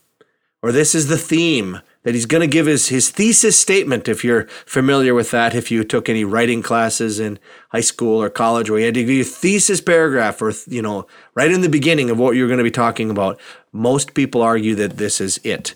or 0.64 0.72
this 0.72 0.96
is 0.96 1.08
the 1.08 1.18
theme 1.18 1.82
that 2.04 2.14
he's 2.14 2.26
going 2.26 2.42
to 2.42 2.48
give 2.48 2.66
his, 2.66 2.88
his 2.88 3.10
thesis 3.10 3.60
statement, 3.60 4.08
if 4.08 4.24
you're 4.24 4.48
familiar 4.66 5.14
with 5.14 5.32
that, 5.32 5.54
if 5.54 5.70
you 5.70 5.84
took 5.84 6.08
any 6.08 6.24
writing 6.24 6.62
classes 6.62 7.20
in 7.20 7.40
high 7.70 7.82
school 7.82 8.22
or 8.22 8.30
college 8.30 8.70
where 8.70 8.80
you 8.80 8.86
had 8.86 8.94
to 8.94 9.02
give 9.02 9.10
you 9.10 9.22
a 9.22 9.26
thesis 9.26 9.82
paragraph 9.82 10.42
or, 10.42 10.54
you 10.68 10.82
know, 10.82 11.06
right 11.36 11.52
in 11.52 11.62
the 11.62 11.70
beginning 11.70 12.10
of 12.10 12.18
what 12.18 12.36
you're 12.36 12.48
going 12.48 12.58
to 12.58 12.64
be 12.64 12.72
talking 12.72 13.10
about. 13.10 13.40
Most 13.74 14.14
people 14.14 14.42
argue 14.42 14.76
that 14.76 14.98
this 14.98 15.20
is 15.20 15.40
it. 15.44 15.76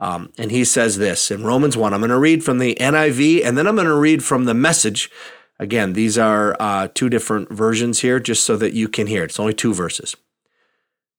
Um, 0.00 0.32
and 0.38 0.50
he 0.50 0.64
says 0.64 0.96
this 0.96 1.30
in 1.30 1.44
Romans 1.44 1.76
1. 1.76 1.92
I'm 1.92 2.00
going 2.00 2.10
to 2.10 2.18
read 2.18 2.44
from 2.44 2.58
the 2.58 2.76
NIV 2.76 3.44
and 3.44 3.58
then 3.58 3.66
I'm 3.66 3.74
going 3.74 3.88
to 3.88 3.94
read 3.94 4.24
from 4.24 4.44
the 4.44 4.54
message. 4.54 5.10
Again, 5.58 5.92
these 5.92 6.16
are 6.16 6.56
uh, 6.60 6.88
two 6.94 7.08
different 7.08 7.50
versions 7.50 8.00
here, 8.00 8.20
just 8.20 8.44
so 8.44 8.56
that 8.56 8.74
you 8.74 8.88
can 8.88 9.08
hear 9.08 9.22
it. 9.22 9.30
It's 9.30 9.40
only 9.40 9.54
two 9.54 9.74
verses. 9.74 10.16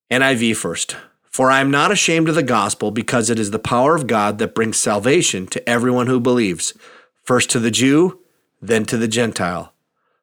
NIV 0.09 0.55
first. 0.55 0.95
For 1.29 1.51
I 1.51 1.61
am 1.61 1.71
not 1.71 1.91
ashamed 1.91 2.27
of 2.27 2.35
the 2.35 2.43
gospel, 2.43 2.91
because 2.91 3.29
it 3.29 3.39
is 3.39 3.51
the 3.51 3.59
power 3.59 3.95
of 3.95 4.07
God 4.07 4.39
that 4.39 4.55
brings 4.55 4.77
salvation 4.77 5.45
to 5.47 5.69
everyone 5.69 6.07
who 6.07 6.19
believes, 6.19 6.73
first 7.23 7.49
to 7.51 7.59
the 7.59 7.71
Jew, 7.71 8.19
then 8.61 8.83
to 8.85 8.97
the 8.97 9.07
Gentile. 9.07 9.73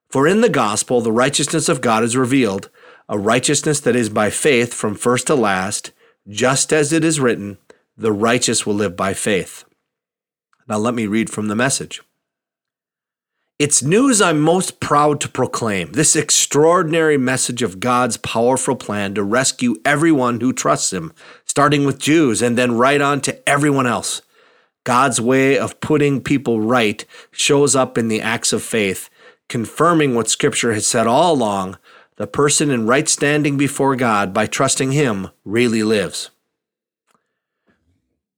For 0.09 0.27
in 0.27 0.41
the 0.41 0.49
gospel 0.49 1.01
the 1.01 1.13
righteousness 1.13 1.69
of 1.69 1.81
God 1.81 2.03
is 2.03 2.17
revealed, 2.17 2.71
a 3.09 3.19
righteousness 3.19 3.81
that 3.81 3.97
is 3.97 4.09
by 4.09 4.31
faith 4.31 4.75
from 4.75 4.95
first 4.95 5.29
to 5.29 5.35
last, 5.35 5.93
just 6.29 6.73
as 6.73 6.93
it 6.93 7.05
is 7.05 7.21
written, 7.21 7.59
the 7.97 8.13
righteous 8.13 8.67
will 8.67 8.75
live 8.75 8.97
by 8.97 9.15
faith. 9.15 9.65
Now 10.69 10.79
let 10.79 10.95
me 10.95 11.07
read 11.07 11.31
from 11.31 11.47
the 11.47 11.55
message. 11.55 12.03
It's 13.59 13.83
news 13.83 14.21
I'm 14.21 14.43
most 14.43 14.81
proud 14.81 15.19
to 15.23 15.31
proclaim 15.31 15.93
this 15.93 16.15
extraordinary 16.15 17.17
message 17.17 17.63
of 17.63 17.81
God's 17.81 18.19
powerful 18.19 18.77
plan 18.77 19.15
to 19.15 19.23
rescue 19.23 19.77
everyone 19.83 20.41
who 20.41 20.53
trusts 20.53 20.93
Him, 20.93 21.11
starting 21.47 21.87
with 21.87 21.99
Jews 21.99 22.43
and 22.43 22.59
then 22.59 22.77
right 22.77 23.01
on 23.01 23.23
to 23.23 23.49
everyone 23.49 23.87
else. 23.87 24.21
God's 24.85 25.23
way 25.23 25.59
of 25.59 25.81
putting 25.81 26.21
people 26.21 26.61
right 26.61 27.03
shows 27.31 27.75
up 27.75 27.97
in 27.97 28.09
the 28.09 28.21
acts 28.21 28.53
of 28.53 28.63
faith, 28.63 29.09
confirming 29.49 30.15
what 30.15 30.29
Scripture 30.29 30.75
has 30.75 30.87
said 30.87 31.07
all 31.07 31.33
along 31.33 31.79
the 32.17 32.27
person 32.27 32.71
in 32.71 32.87
right 32.87 33.09
standing 33.09 33.57
before 33.57 33.97
God 33.97 34.35
by 34.35 34.47
trusting 34.47 34.93
Him 34.93 35.29
really 35.47 35.83
lives. 35.83 36.29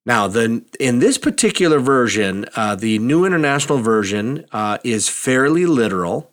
Now, 0.09 0.27
the 0.27 0.65
in 0.81 1.01
this 1.01 1.19
particular 1.19 1.81
version, 1.81 2.47
uh, 2.57 2.75
the 2.75 2.99
New 2.99 3.27
International 3.27 3.77
Version 3.77 4.47
uh, 4.53 4.79
is 4.83 5.07
fairly 5.07 5.67
literal, 5.67 6.31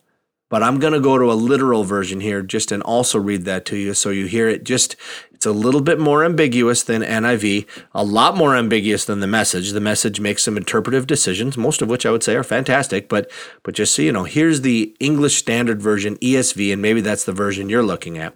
but 0.49 0.63
I'm 0.63 0.79
going 0.79 0.93
to 0.93 1.01
go 1.01 1.17
to 1.17 1.29
a 1.29 1.35
literal 1.35 1.83
version 1.83 2.21
here 2.21 2.41
just 2.41 2.71
and 2.71 2.81
also 2.81 3.19
read 3.19 3.43
that 3.43 3.65
to 3.65 3.75
you 3.75 3.93
so 3.93 4.11
you 4.11 4.27
hear 4.27 4.47
it. 4.47 4.63
Just 4.63 4.95
it's 5.33 5.45
a 5.45 5.51
little 5.51 5.81
bit 5.81 5.99
more 5.99 6.23
ambiguous 6.23 6.83
than 6.83 7.01
NIV, 7.01 7.67
a 7.93 8.05
lot 8.05 8.37
more 8.37 8.55
ambiguous 8.55 9.03
than 9.03 9.19
the 9.19 9.27
message. 9.27 9.71
The 9.71 9.81
message 9.81 10.21
makes 10.21 10.45
some 10.45 10.55
interpretive 10.55 11.05
decisions, 11.05 11.57
most 11.57 11.81
of 11.81 11.89
which 11.89 12.05
I 12.05 12.11
would 12.11 12.23
say 12.23 12.37
are 12.37 12.45
fantastic, 12.45 13.09
but 13.09 13.29
but 13.63 13.75
just 13.75 13.93
so 13.93 14.01
you 14.01 14.13
know, 14.13 14.23
here's 14.23 14.61
the 14.61 14.95
English 15.01 15.35
Standard 15.35 15.81
Version 15.81 16.15
ESV, 16.19 16.71
and 16.71 16.81
maybe 16.81 17.01
that's 17.01 17.25
the 17.25 17.33
version 17.33 17.67
you're 17.67 17.83
looking 17.83 18.17
at. 18.17 18.35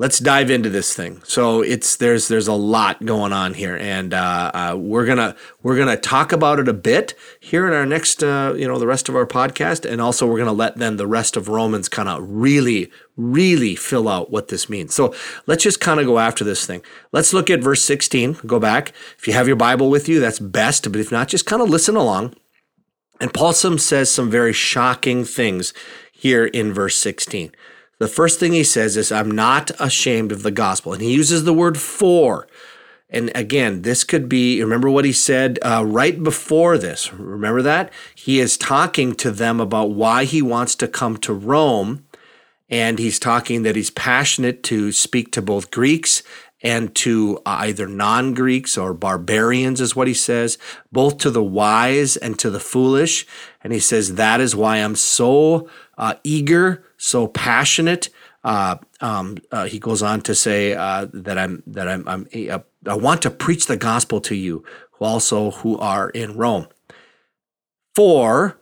let's 0.00 0.18
dive 0.18 0.50
into 0.50 0.70
this 0.70 0.94
thing. 0.94 1.20
So 1.24 1.60
it's 1.60 1.96
there's 1.96 2.28
there's 2.28 2.48
a 2.48 2.54
lot 2.54 3.04
going 3.04 3.34
on 3.34 3.52
here, 3.52 3.76
and 3.76 4.14
uh, 4.14 4.50
uh, 4.54 4.76
we're 4.76 5.04
gonna 5.04 5.36
we're 5.62 5.76
gonna 5.76 5.98
talk 5.98 6.32
about 6.32 6.58
it 6.58 6.68
a 6.68 6.72
bit 6.72 7.14
here 7.38 7.66
in 7.66 7.74
our 7.74 7.84
next 7.84 8.24
uh, 8.24 8.54
you 8.56 8.66
know 8.66 8.78
the 8.78 8.86
rest 8.86 9.10
of 9.10 9.14
our 9.14 9.26
podcast, 9.26 9.88
and 9.88 10.00
also 10.00 10.26
we're 10.26 10.38
gonna 10.38 10.52
let 10.52 10.78
then 10.78 10.96
the 10.96 11.06
rest 11.06 11.36
of 11.36 11.48
Romans 11.48 11.88
kind 11.88 12.08
of 12.08 12.24
really 12.26 12.90
really 13.16 13.76
fill 13.76 14.08
out 14.08 14.30
what 14.32 14.48
this 14.48 14.70
means. 14.70 14.94
So 14.94 15.14
let's 15.46 15.62
just 15.62 15.80
kind 15.80 16.00
of 16.00 16.06
go 16.06 16.18
after 16.18 16.44
this 16.44 16.66
thing. 16.66 16.82
Let's 17.12 17.34
look 17.34 17.50
at 17.50 17.60
verse 17.60 17.82
16. 17.82 18.38
Go 18.46 18.58
back 18.58 18.92
if 19.18 19.28
you 19.28 19.34
have 19.34 19.46
your 19.46 19.56
Bible 19.56 19.90
with 19.90 20.08
you, 20.08 20.18
that's 20.18 20.38
best. 20.38 20.90
But 20.90 21.00
if 21.00 21.12
not, 21.12 21.28
just 21.28 21.46
kind 21.46 21.60
of 21.60 21.68
listen 21.68 21.94
along. 21.94 22.34
And 23.20 23.34
Paul 23.34 23.52
some 23.52 23.76
says 23.76 24.10
some 24.10 24.30
very 24.30 24.54
shocking 24.54 25.24
things 25.24 25.74
here 26.10 26.46
in 26.46 26.72
verse 26.72 26.96
16. 26.96 27.52
The 28.00 28.08
first 28.08 28.40
thing 28.40 28.54
he 28.54 28.64
says 28.64 28.96
is, 28.96 29.12
I'm 29.12 29.30
not 29.30 29.70
ashamed 29.78 30.32
of 30.32 30.42
the 30.42 30.50
gospel. 30.50 30.94
And 30.94 31.02
he 31.02 31.12
uses 31.12 31.44
the 31.44 31.52
word 31.52 31.78
for. 31.78 32.48
And 33.10 33.30
again, 33.34 33.82
this 33.82 34.04
could 34.04 34.26
be, 34.26 34.62
remember 34.62 34.88
what 34.88 35.04
he 35.04 35.12
said 35.12 35.58
uh, 35.60 35.84
right 35.86 36.22
before 36.22 36.78
this? 36.78 37.12
Remember 37.12 37.60
that? 37.60 37.92
He 38.14 38.40
is 38.40 38.56
talking 38.56 39.14
to 39.16 39.30
them 39.30 39.60
about 39.60 39.90
why 39.90 40.24
he 40.24 40.40
wants 40.40 40.74
to 40.76 40.88
come 40.88 41.18
to 41.18 41.34
Rome. 41.34 42.06
And 42.70 42.98
he's 42.98 43.18
talking 43.18 43.64
that 43.64 43.76
he's 43.76 43.90
passionate 43.90 44.62
to 44.64 44.92
speak 44.92 45.30
to 45.32 45.42
both 45.42 45.70
Greeks 45.70 46.22
and 46.62 46.94
to 46.94 47.42
uh, 47.44 47.58
either 47.60 47.86
non 47.86 48.32
Greeks 48.32 48.78
or 48.78 48.94
barbarians, 48.94 49.78
is 49.78 49.94
what 49.94 50.08
he 50.08 50.14
says, 50.14 50.56
both 50.90 51.18
to 51.18 51.30
the 51.30 51.44
wise 51.44 52.16
and 52.16 52.38
to 52.38 52.48
the 52.48 52.60
foolish. 52.60 53.26
And 53.62 53.74
he 53.74 53.80
says, 53.80 54.14
That 54.14 54.40
is 54.40 54.56
why 54.56 54.76
I'm 54.76 54.96
so 54.96 55.68
uh, 55.98 56.14
eager, 56.24 56.84
so 57.00 57.26
passionate. 57.26 58.08
Uh, 58.44 58.76
um, 59.00 59.36
uh, 59.50 59.64
he 59.66 59.78
goes 59.78 60.02
on 60.02 60.20
to 60.22 60.34
say 60.34 60.74
uh, 60.74 61.06
that 61.12 61.38
I'm 61.38 61.62
that 61.66 61.88
I'm, 61.88 62.06
I'm 62.06 62.26
want 62.96 63.22
to 63.22 63.30
preach 63.30 63.66
the 63.66 63.76
gospel 63.76 64.20
to 64.22 64.34
you, 64.34 64.64
who 64.92 65.04
also 65.04 65.50
who 65.50 65.78
are 65.78 66.10
in 66.10 66.36
Rome. 66.36 66.68
For 67.94 68.60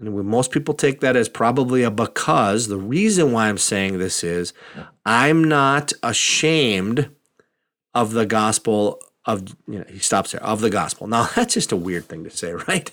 and 0.00 0.14
most 0.26 0.50
people 0.50 0.72
take 0.72 1.00
that 1.00 1.14
as 1.14 1.28
probably 1.28 1.82
a 1.82 1.90
because. 1.90 2.68
The 2.68 2.78
reason 2.78 3.32
why 3.32 3.48
I'm 3.48 3.58
saying 3.58 3.98
this 3.98 4.24
is 4.24 4.54
I'm 5.04 5.44
not 5.44 5.92
ashamed 6.02 7.10
of 7.94 8.12
the 8.12 8.24
gospel 8.24 8.98
of, 9.26 9.54
you 9.68 9.80
know, 9.80 9.84
he 9.88 9.98
stops 9.98 10.32
there, 10.32 10.42
of 10.42 10.62
the 10.62 10.70
gospel. 10.70 11.06
Now, 11.06 11.28
that's 11.36 11.54
just 11.54 11.72
a 11.72 11.76
weird 11.76 12.06
thing 12.06 12.24
to 12.24 12.30
say, 12.30 12.52
right? 12.52 12.90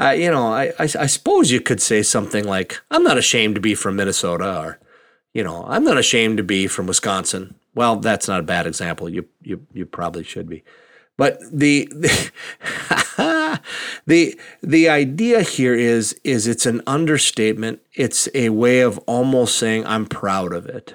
Uh, 0.00 0.10
you 0.10 0.30
know, 0.30 0.46
I, 0.46 0.72
I, 0.78 0.84
I 0.84 1.06
suppose 1.06 1.50
you 1.50 1.60
could 1.60 1.82
say 1.82 2.02
something 2.02 2.44
like, 2.44 2.80
I'm 2.90 3.02
not 3.02 3.18
ashamed 3.18 3.54
to 3.56 3.60
be 3.60 3.74
from 3.74 3.96
Minnesota, 3.96 4.58
or, 4.58 4.78
you 5.34 5.44
know, 5.44 5.64
I'm 5.68 5.84
not 5.84 5.98
ashamed 5.98 6.38
to 6.38 6.42
be 6.42 6.66
from 6.66 6.86
Wisconsin. 6.86 7.54
Well, 7.74 7.96
that's 7.96 8.26
not 8.26 8.40
a 8.40 8.44
bad 8.44 8.66
example. 8.66 9.10
You, 9.10 9.28
you, 9.42 9.66
you 9.74 9.84
probably 9.84 10.24
should 10.24 10.48
be. 10.48 10.64
But 11.18 11.38
the, 11.52 11.86
the 11.92 12.32
the 14.06 14.40
the 14.62 14.88
idea 14.88 15.42
here 15.42 15.74
is 15.74 16.14
is 16.24 16.46
it's 16.46 16.64
an 16.64 16.80
understatement. 16.86 17.82
It's 17.92 18.26
a 18.34 18.48
way 18.48 18.80
of 18.80 18.96
almost 19.00 19.58
saying 19.58 19.84
I'm 19.84 20.06
proud 20.06 20.54
of 20.54 20.64
it. 20.64 20.94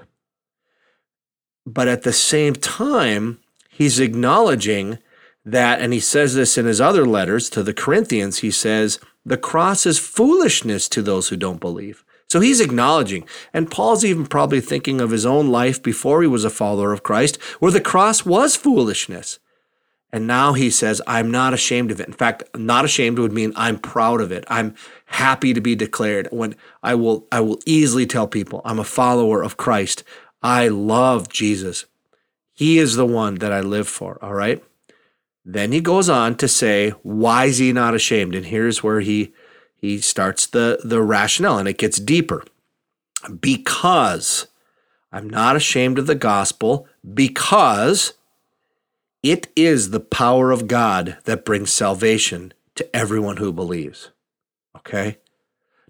But 1.64 1.88
at 1.88 2.02
the 2.02 2.14
same 2.14 2.56
time, 2.56 3.40
he's 3.70 4.00
acknowledging 4.00 4.98
that, 5.46 5.80
and 5.80 5.94
he 5.94 6.00
says 6.00 6.34
this 6.34 6.58
in 6.58 6.66
his 6.66 6.82
other 6.82 7.06
letters 7.06 7.50
to 7.52 7.64
the 7.64 7.74
Corinthians. 7.74 8.40
He 8.40 8.52
says 8.52 9.00
the 9.26 9.38
cross 9.38 9.86
is 9.86 10.00
foolishness 10.00 10.90
to 10.90 11.02
those 11.02 11.30
who 11.30 11.38
don't 11.38 11.60
believe. 11.60 12.04
So 12.28 12.40
he's 12.40 12.60
acknowledging, 12.60 13.28
and 13.54 13.70
Paul's 13.70 14.04
even 14.04 14.26
probably 14.26 14.60
thinking 14.60 15.00
of 15.00 15.12
his 15.12 15.26
own 15.26 15.50
life 15.50 15.82
before 15.82 16.22
he 16.22 16.28
was 16.28 16.44
a 16.44 16.50
follower 16.50 16.92
of 16.92 17.04
Christ, 17.04 17.42
where 17.60 17.72
the 17.72 17.80
cross 17.80 18.26
was 18.26 18.56
foolishness. 18.56 19.40
And 20.12 20.26
now 20.26 20.54
he 20.54 20.70
says, 20.70 21.02
I'm 21.06 21.30
not 21.30 21.54
ashamed 21.54 21.92
of 21.92 22.00
it. 22.00 22.08
In 22.08 22.14
fact, 22.14 22.44
not 22.56 22.86
ashamed 22.86 23.20
would 23.20 23.34
mean 23.34 23.54
I'm 23.56 23.78
proud 23.78 24.22
of 24.22 24.32
it. 24.32 24.46
I'm 24.48 24.74
happy 25.06 25.54
to 25.54 25.62
be 25.62 25.76
declared. 25.76 26.28
When 26.32 26.56
I 26.82 26.96
will, 26.96 27.28
I 27.32 27.42
will 27.42 27.60
easily 27.66 28.06
tell 28.06 28.28
people 28.28 28.62
I'm 28.64 28.80
a 28.80 28.86
follower 28.86 29.44
of 29.44 29.58
Christ. 29.58 30.04
I 30.42 30.70
love 30.70 31.30
Jesus. 31.30 31.86
He 32.54 32.80
is 32.80 32.96
the 32.96 33.06
one 33.06 33.36
that 33.36 33.52
I 33.52 33.60
live 33.60 33.88
for. 33.88 34.18
All 34.24 34.34
right. 34.34 34.64
Then 35.46 35.72
he 35.72 35.80
goes 35.80 36.10
on 36.10 36.36
to 36.38 36.48
say, 36.48 36.90
why 37.04 37.46
is 37.46 37.60
he 37.60 37.72
not 37.72 37.94
ashamed? 37.94 38.34
And 38.34 38.48
here's 38.48 38.82
where 38.82 39.02
he 39.02 39.34
he 39.76 40.00
starts 40.00 40.48
the 40.48 40.80
the 40.84 41.02
rationale 41.02 41.60
and 41.60 41.68
it 41.68 41.78
gets 41.78 42.00
deeper. 42.00 42.44
Because 43.40 44.48
I'm 45.12 45.30
not 45.30 45.56
ashamed 45.56 46.00
of 46.00 46.08
the 46.08 46.16
gospel 46.16 46.88
because 47.14 48.14
it 49.24 49.48
is 49.56 49.92
the 49.92 50.00
power 50.00 50.52
of 50.52 50.68
God 50.68 51.18
that 51.24 51.46
brings 51.46 51.72
salvation 51.72 52.54
to 52.76 52.96
everyone 52.96 53.38
who 53.38 53.52
believes. 53.52 54.12
Okay? 54.76 55.18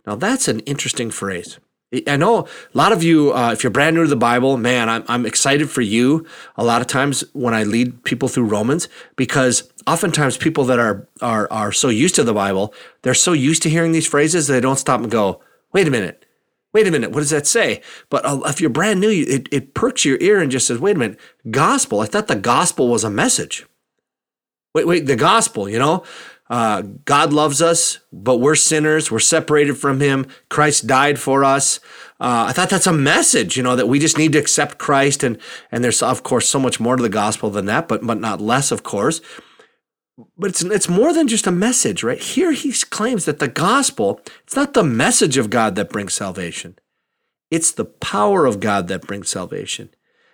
Now, 0.05 0.15
that's 0.15 0.47
an 0.47 0.59
interesting 0.61 1.11
phrase. 1.11 1.59
I 2.07 2.17
know 2.17 2.39
a 2.39 2.47
lot 2.73 2.91
of 2.91 3.03
you, 3.03 3.33
uh, 3.33 3.51
if 3.51 3.63
you're 3.63 3.71
brand 3.71 3.95
new 3.95 4.03
to 4.03 4.09
the 4.09 4.15
Bible, 4.15 4.57
man, 4.57 4.89
I'm, 4.89 5.03
I'm 5.07 5.25
excited 5.25 5.69
for 5.69 5.81
you 5.81 6.25
a 6.55 6.63
lot 6.63 6.81
of 6.81 6.87
times 6.87 7.23
when 7.33 7.53
I 7.53 7.63
lead 7.63 8.03
people 8.03 8.27
through 8.27 8.45
Romans 8.45 8.87
because 9.15 9.71
oftentimes 9.87 10.37
people 10.37 10.65
that 10.65 10.79
are, 10.79 11.07
are, 11.21 11.51
are 11.51 11.71
so 11.71 11.89
used 11.89 12.15
to 12.15 12.23
the 12.23 12.33
Bible, 12.33 12.73
they're 13.01 13.13
so 13.13 13.33
used 13.33 13.63
to 13.63 13.69
hearing 13.69 13.91
these 13.91 14.07
phrases, 14.07 14.47
they 14.47 14.59
don't 14.59 14.79
stop 14.79 15.01
and 15.01 15.11
go, 15.11 15.41
wait 15.73 15.87
a 15.87 15.91
minute, 15.91 16.25
wait 16.73 16.87
a 16.87 16.91
minute, 16.91 17.11
what 17.11 17.19
does 17.19 17.29
that 17.29 17.47
say? 17.47 17.81
But 18.09 18.25
uh, 18.25 18.41
if 18.45 18.59
you're 18.59 18.69
brand 18.69 18.99
new, 18.99 19.09
it, 19.09 19.47
it 19.51 19.73
perks 19.73 20.05
your 20.05 20.17
ear 20.19 20.39
and 20.39 20.51
just 20.51 20.67
says, 20.67 20.79
wait 20.79 20.95
a 20.95 20.99
minute, 20.99 21.19
gospel. 21.49 22.01
I 22.01 22.05
thought 22.05 22.27
the 22.27 22.35
gospel 22.35 22.89
was 22.89 23.03
a 23.03 23.09
message. 23.09 23.65
Wait, 24.73 24.85
wait, 24.85 25.05
the 25.05 25.15
gospel, 25.15 25.69
you 25.69 25.79
know? 25.79 26.03
Uh, 26.49 26.81
God 27.05 27.33
loves 27.33 27.61
us, 27.61 27.99
but 28.13 28.37
we're 28.37 28.55
sinners. 28.55 29.09
We're 29.09 29.19
separated 29.19 29.77
from 29.77 29.99
Him. 29.99 30.27
Christ 30.49 30.85
died 30.85 31.19
for 31.19 31.43
us. 31.43 31.79
Uh, 32.19 32.45
I 32.47 32.53
thought 32.53 32.69
that's 32.69 32.87
a 32.87 32.93
message, 32.93 33.57
you 33.57 33.63
know, 33.63 33.75
that 33.75 33.87
we 33.87 33.99
just 33.99 34.17
need 34.17 34.33
to 34.33 34.39
accept 34.39 34.77
Christ, 34.77 35.23
and 35.23 35.37
and 35.71 35.83
there's 35.83 36.01
of 36.01 36.23
course 36.23 36.47
so 36.47 36.59
much 36.59 36.79
more 36.79 36.95
to 36.95 37.03
the 37.03 37.09
gospel 37.09 37.49
than 37.49 37.65
that, 37.65 37.87
but 37.87 38.05
but 38.05 38.19
not 38.19 38.39
less, 38.39 38.71
of 38.71 38.83
course 38.83 39.21
but 40.37 40.49
it's 40.49 40.63
it's 40.63 40.89
more 40.89 41.13
than 41.13 41.27
just 41.27 41.47
a 41.47 41.51
message, 41.51 42.03
right? 42.03 42.19
Here 42.19 42.51
he 42.51 42.71
claims 42.71 43.25
that 43.25 43.39
the 43.39 43.47
gospel, 43.47 44.21
it's 44.43 44.55
not 44.55 44.73
the 44.73 44.83
message 44.83 45.37
of 45.37 45.49
God 45.49 45.75
that 45.75 45.89
brings 45.89 46.13
salvation. 46.13 46.77
It's 47.51 47.71
the 47.71 47.85
power 47.85 48.45
of 48.45 48.59
God 48.59 48.87
that 48.87 49.01
brings 49.01 49.29
salvation. 49.29 49.89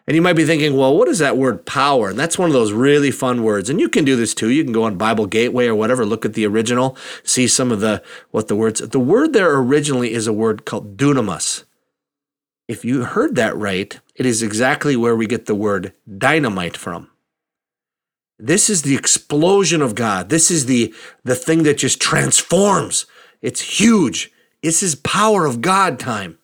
And 0.08 0.16
you 0.16 0.22
might 0.22 0.34
be 0.34 0.46
thinking, 0.46 0.76
well, 0.76 0.98
what 0.98 1.08
is 1.08 1.20
that 1.20 1.38
word 1.38 1.66
power? 1.66 2.10
And 2.10 2.20
that's 2.20 2.38
one 2.38 2.50
of 2.50 2.54
those 2.54 2.74
really 2.74 3.12
fun 3.12 3.44
words. 3.44 3.70
And 3.70 3.80
you 3.80 3.88
can 3.88 4.04
do 4.04 4.16
this 4.16 4.34
too. 4.34 4.50
You 4.50 4.64
can 4.64 4.74
go 4.74 4.84
on 4.84 4.98
Bible 4.98 5.28
Gateway 5.28 5.68
or 5.68 5.76
whatever, 5.76 6.06
look 6.06 6.26
at 6.26 6.34
the 6.34 6.46
original, 6.46 6.98
see 7.24 7.48
some 7.48 7.72
of 7.72 7.80
the 7.82 8.02
what 8.32 8.48
the 8.48 8.56
words. 8.56 8.80
The 8.80 9.00
word 9.00 9.34
there 9.34 9.56
originally 9.58 10.14
is 10.14 10.28
a 10.28 10.34
word 10.34 10.66
called 10.66 10.98
dunamis. 10.98 11.64
If 12.68 12.86
you 12.86 13.04
heard 13.04 13.36
that 13.36 13.56
right, 13.56 14.00
it 14.16 14.26
is 14.26 14.42
exactly 14.42 14.96
where 14.96 15.16
we 15.16 15.28
get 15.28 15.46
the 15.46 15.56
word 15.56 15.94
dynamite 16.18 16.78
from. 16.78 17.10
This 18.40 18.70
is 18.70 18.82
the 18.82 18.96
explosion 18.96 19.82
of 19.82 19.94
God. 19.94 20.30
This 20.30 20.50
is 20.50 20.66
the, 20.66 20.94
the 21.24 21.36
thing 21.36 21.64
that 21.64 21.78
just 21.78 22.02
transforms. 22.02 23.06
It's 23.42 23.80
huge. 23.80 24.32
This 24.64 24.82
is 24.82 24.96
power 24.96 25.46
of 25.46 25.62
God 25.62 26.00
time. 26.00 26.40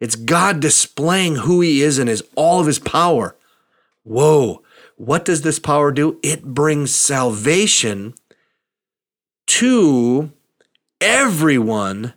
It's 0.00 0.16
God 0.16 0.60
displaying 0.60 1.36
who 1.36 1.60
He 1.60 1.82
is 1.82 1.98
and 1.98 2.08
His 2.08 2.22
all 2.34 2.60
of 2.60 2.66
His 2.66 2.78
power. 2.78 3.36
Whoa. 4.02 4.62
What 4.96 5.24
does 5.24 5.42
this 5.42 5.58
power 5.58 5.90
do? 5.90 6.18
It 6.22 6.44
brings 6.44 6.94
salvation 6.94 8.14
to 9.46 10.32
everyone 11.00 12.14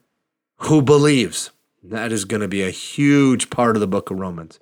who 0.57 0.81
believes. 0.81 1.51
That 1.83 2.11
is 2.11 2.25
going 2.25 2.41
to 2.41 2.47
be 2.47 2.63
a 2.63 2.71
huge 2.71 3.49
part 3.49 3.75
of 3.75 3.79
the 3.79 3.87
book 3.87 4.11
of 4.11 4.19
Romans. 4.19 4.59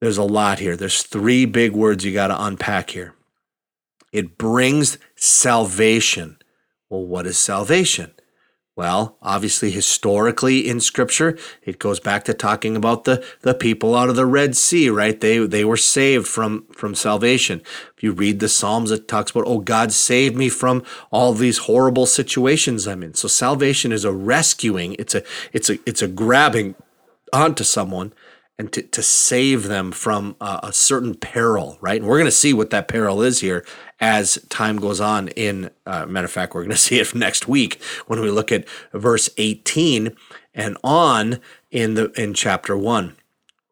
There's 0.00 0.18
a 0.18 0.24
lot 0.24 0.58
here. 0.58 0.76
There's 0.76 1.02
three 1.02 1.46
big 1.46 1.72
words 1.72 2.04
you 2.04 2.12
got 2.12 2.28
to 2.28 2.44
unpack 2.44 2.90
here. 2.90 3.14
It 4.12 4.36
brings 4.36 4.98
salvation. 5.14 6.38
Well, 6.90 7.04
what 7.04 7.26
is 7.26 7.38
salvation? 7.38 8.12
Well, 8.74 9.18
obviously, 9.20 9.70
historically 9.70 10.66
in 10.66 10.80
Scripture, 10.80 11.36
it 11.62 11.78
goes 11.78 12.00
back 12.00 12.24
to 12.24 12.32
talking 12.32 12.74
about 12.74 13.04
the, 13.04 13.22
the 13.42 13.52
people 13.52 13.94
out 13.94 14.08
of 14.08 14.16
the 14.16 14.24
Red 14.24 14.56
Sea, 14.56 14.88
right? 14.88 15.20
They 15.20 15.46
they 15.46 15.62
were 15.62 15.76
saved 15.76 16.26
from 16.26 16.64
from 16.72 16.94
salvation. 16.94 17.60
If 17.94 18.02
you 18.02 18.12
read 18.12 18.40
the 18.40 18.48
Psalms, 18.48 18.90
it 18.90 19.08
talks 19.08 19.30
about, 19.30 19.44
oh, 19.46 19.58
God 19.58 19.92
saved 19.92 20.36
me 20.36 20.48
from 20.48 20.82
all 21.10 21.34
these 21.34 21.58
horrible 21.58 22.06
situations 22.06 22.88
I'm 22.88 23.02
in. 23.02 23.12
So 23.12 23.28
salvation 23.28 23.92
is 23.92 24.06
a 24.06 24.12
rescuing. 24.12 24.96
It's 24.98 25.14
a 25.14 25.22
it's 25.52 25.68
a 25.68 25.78
it's 25.84 26.00
a 26.00 26.08
grabbing 26.08 26.74
onto 27.30 27.64
someone 27.64 28.14
and 28.58 28.72
to, 28.72 28.82
to 28.82 29.02
save 29.02 29.64
them 29.64 29.92
from 29.92 30.36
a, 30.40 30.60
a 30.64 30.72
certain 30.72 31.14
peril, 31.14 31.78
right? 31.80 32.00
And 32.00 32.08
we're 32.08 32.18
going 32.18 32.26
to 32.26 32.30
see 32.30 32.52
what 32.52 32.70
that 32.70 32.88
peril 32.88 33.22
is 33.22 33.40
here 33.40 33.64
as 34.00 34.38
time 34.48 34.76
goes 34.76 35.00
on. 35.00 35.28
In 35.28 35.70
uh, 35.86 36.06
matter 36.06 36.26
of 36.26 36.32
fact, 36.32 36.54
we're 36.54 36.62
going 36.62 36.70
to 36.72 36.76
see 36.76 37.00
it 37.00 37.14
next 37.14 37.48
week 37.48 37.82
when 38.06 38.20
we 38.20 38.30
look 38.30 38.52
at 38.52 38.68
verse 38.92 39.30
18 39.38 40.16
and 40.54 40.76
on 40.84 41.40
in 41.70 41.94
the 41.94 42.10
in 42.12 42.34
chapter 42.34 42.76
one. 42.76 43.16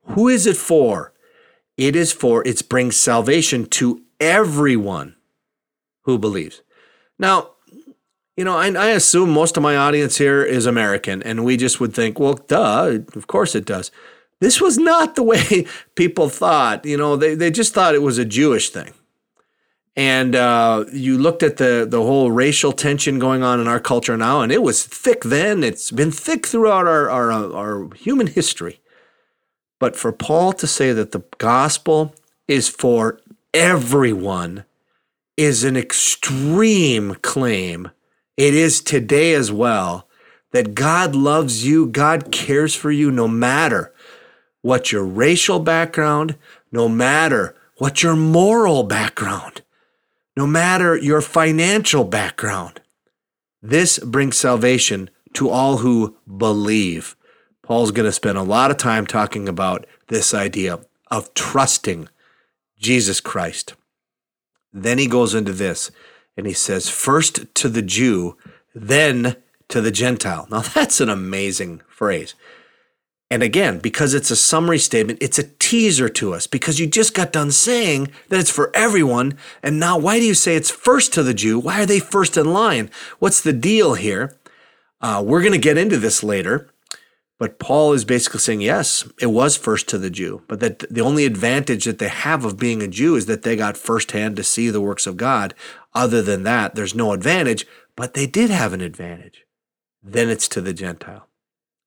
Who 0.05 0.29
is 0.29 0.47
it 0.47 0.57
for? 0.57 1.13
It 1.77 1.95
is 1.95 2.13
for 2.13 2.47
it 2.47 2.69
brings 2.69 2.97
salvation 2.97 3.67
to 3.67 4.03
everyone 4.19 5.17
who 6.03 6.19
believes. 6.19 6.63
Now, 7.19 7.51
you 8.37 8.45
know, 8.45 8.57
I, 8.57 8.69
I, 8.73 8.87
assume 8.91 9.31
most 9.31 9.57
of 9.59 9.63
my 9.63 9.77
audience 9.77 10.17
here 10.17 10.43
is 10.43 10.65
American, 10.65 11.23
and 11.23 11.45
we 11.45 11.59
just 11.59 11.79
would 11.79 11.95
think, 11.95 12.19
well, 12.19 12.35
duh, 12.35 12.99
of 13.15 13.27
course 13.27 13.55
it 13.55 13.67
does. 13.67 13.91
This 14.41 14.61
was 14.61 14.79
not 14.79 15.15
the 15.15 15.23
way 15.33 15.67
people 15.95 16.29
thought. 16.29 16.85
You 16.85 16.97
know, 16.97 17.17
they, 17.17 17.35
they 17.35 17.51
just 17.51 17.73
thought 17.73 17.95
it 17.95 18.03
was 18.03 18.19
a 18.19 18.25
Jewish 18.25 18.71
thing. 18.71 18.93
And 19.97 20.35
uh, 20.35 20.85
you 20.93 21.19
looked 21.19 21.43
at 21.43 21.59
the, 21.59 21.87
the 21.89 22.03
whole 22.03 22.31
racial 22.31 22.73
tension 22.73 23.19
going 23.19 23.43
on 23.43 23.61
in 23.61 23.69
our 23.69 23.81
culture 23.81 24.17
now, 24.17 24.41
and 24.41 24.51
it 24.53 24.63
was 24.63 24.85
thick 24.85 25.23
then. 25.25 25.63
It's 25.63 25.91
been 25.91 26.13
thick 26.13 26.47
throughout 26.47 26.87
our, 26.87 27.11
our, 27.11 27.33
our 27.55 27.95
human 27.95 28.29
history. 28.29 28.81
But 29.79 29.97
for 29.97 30.13
Paul 30.13 30.53
to 30.55 30.67
say 30.67 30.93
that 30.93 31.13
the 31.13 31.25
gospel 31.39 32.15
is 32.47 32.69
for 32.69 33.21
everyone 33.53 34.65
is 35.37 35.65
an 35.65 35.77
extreme 35.77 37.17
claim. 37.17 37.91
It 38.37 38.55
is 38.55 38.81
today 38.81 39.35
as 39.35 39.51
well 39.51 40.07
that 40.53 40.75
God 40.75 41.15
loves 41.15 41.67
you, 41.67 41.87
God 41.87 42.31
cares 42.31 42.75
for 42.75 42.91
you 42.91 43.11
no 43.11 43.27
matter 43.29 43.93
what 44.63 44.93
your 44.93 45.05
racial 45.05 45.59
background, 45.59 46.37
no 46.71 46.89
matter 46.89 47.57
what 47.77 48.03
your 48.03 48.17
moral 48.17 48.83
background, 48.83 49.63
no 50.37 50.47
matter 50.47 50.97
your 50.97 51.21
financial 51.21 52.05
background. 52.05 52.81
This 53.63 53.99
brings 53.99 54.37
salvation 54.37 55.11
to 55.35 55.49
all 55.49 55.79
who 55.79 56.17
believe. 56.37 57.17
Paul's 57.63 57.93
going 57.93 58.07
to 58.07 58.13
spend 58.13 58.37
a 58.37 58.43
lot 58.43 58.71
of 58.71 58.77
time 58.77 59.07
talking 59.07 59.49
about 59.49 59.87
this 60.09 60.35
idea 60.35 60.81
of 61.11 61.33
trusting 61.35 62.09
Jesus 62.79 63.21
Christ. 63.21 63.75
Then 64.73 64.99
he 64.99 65.07
goes 65.07 65.35
into 65.35 65.53
this 65.53 65.91
and 66.37 66.47
he 66.47 66.53
says, 66.53 66.89
first 66.89 67.55
to 67.57 67.69
the 67.69 67.83
Jew, 67.83 68.37
then 68.75 69.37
to 69.69 69.81
the 69.81 69.91
Gentile. 69.91 70.47
Now 70.51 70.61
that's 70.75 71.01
an 71.01 71.09
amazing 71.09 71.83
phrase. 71.89 72.35
And 73.31 73.45
again, 73.45 73.79
because 73.79 74.13
it's 74.13 74.33
a 74.33 74.37
summary 74.37 74.79
statement, 74.79 75.21
it's 75.23 75.39
a 75.39 75.45
teaser 75.45 76.09
to 76.09 76.35
us 76.35 76.49
because 76.49 76.81
you 76.81 76.87
just 76.89 77.15
got 77.15 77.33
done 77.33 77.53
saying 77.53 78.11
that 78.29 78.41
it's 78.41 78.51
for 78.51 78.75
everyone. 78.75 79.39
And 79.63 79.79
now, 79.79 79.97
why 79.97 80.19
do 80.19 80.27
you 80.27 80.35
say 80.35 80.57
it's 80.57 80.71
first 80.71 81.15
to 81.15 81.23
the 81.23 81.35
Jew? 81.35 81.59
Why 81.61 81.81
are 81.83 81.87
they 81.87 82.01
first 82.01 82.37
in 82.37 82.53
line? 82.53 82.91
What's 83.21 83.41
the 83.41 83.53
deal 83.53 83.95
here? 83.95 84.37
Uh, 85.01 85.23
we're 85.25 85.43
going 85.43 85.53
to 85.53 85.59
get 85.59 85.79
into 85.79 85.97
this 85.97 86.25
later. 86.25 86.69
But 87.39 87.59
Paul 87.59 87.95
is 87.95 88.05
basically 88.05 88.41
saying, 88.41 88.61
yes, 88.61 89.09
it 89.19 89.29
was 89.29 89.57
first 89.57 89.89
to 89.89 89.99
the 89.99 90.11
Jew, 90.11 90.43
but 90.47 90.61
that 90.61 90.81
the 90.93 91.01
only 91.01 91.25
advantage 91.25 91.87
that 91.87 91.99
they 91.99 92.09
have 92.09 92.45
of 92.45 92.59
being 92.59 92.83
a 92.83 92.89
Jew 92.89 93.17
is 93.17 93.25
that 93.27 93.45
they 93.45 93.57
got 93.57 93.79
firsthand 93.79 94.37
to 94.37 94.45
see 94.45 94.69
the 94.69 94.81
works 94.81 95.07
of 95.07 95.17
God. 95.17 95.55
Other 95.95 96.21
than 96.21 96.43
that, 96.43 96.75
there's 96.75 96.95
no 96.95 97.13
advantage, 97.13 97.67
but 97.97 98.13
they 98.13 98.27
did 98.27 98.51
have 98.51 98.75
an 98.75 98.83
advantage. 98.83 99.47
Then 100.03 100.29
it's 100.29 100.49
to 100.49 100.61
the 100.61 100.75
Gentile. 100.75 101.30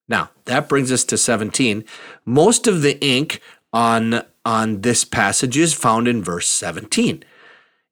Now, 0.08 0.32
that 0.46 0.70
brings 0.70 0.92
us 0.92 1.04
to 1.06 1.18
17. 1.18 1.86
Most 2.26 2.68
of 2.68 2.82
the 2.82 3.04
ink 3.04 3.42
on, 3.72 4.24
on 4.46 4.82
this 4.82 5.06
passage 5.06 5.58
is 5.58 5.74
found 5.74 6.08
in 6.08 6.24
verse 6.24 6.48
17. 6.48 7.24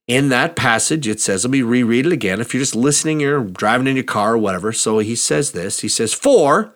In 0.08 0.30
that 0.30 0.56
passage, 0.56 1.08
it 1.08 1.22
says, 1.22 1.46
let 1.46 1.52
me 1.52 1.62
reread 1.62 2.06
it 2.06 2.12
again. 2.12 2.42
If 2.42 2.54
you're 2.54 2.62
just 2.62 2.76
listening, 2.76 3.22
you're 3.22 3.44
driving 3.44 3.88
in 3.88 3.96
your 3.96 4.04
car 4.04 4.34
or 4.34 4.38
whatever. 4.38 4.74
So 4.74 5.00
he 5.00 5.16
says 5.16 5.52
this. 5.54 5.80
He 5.82 5.88
says, 5.88 6.14
For, 6.14 6.74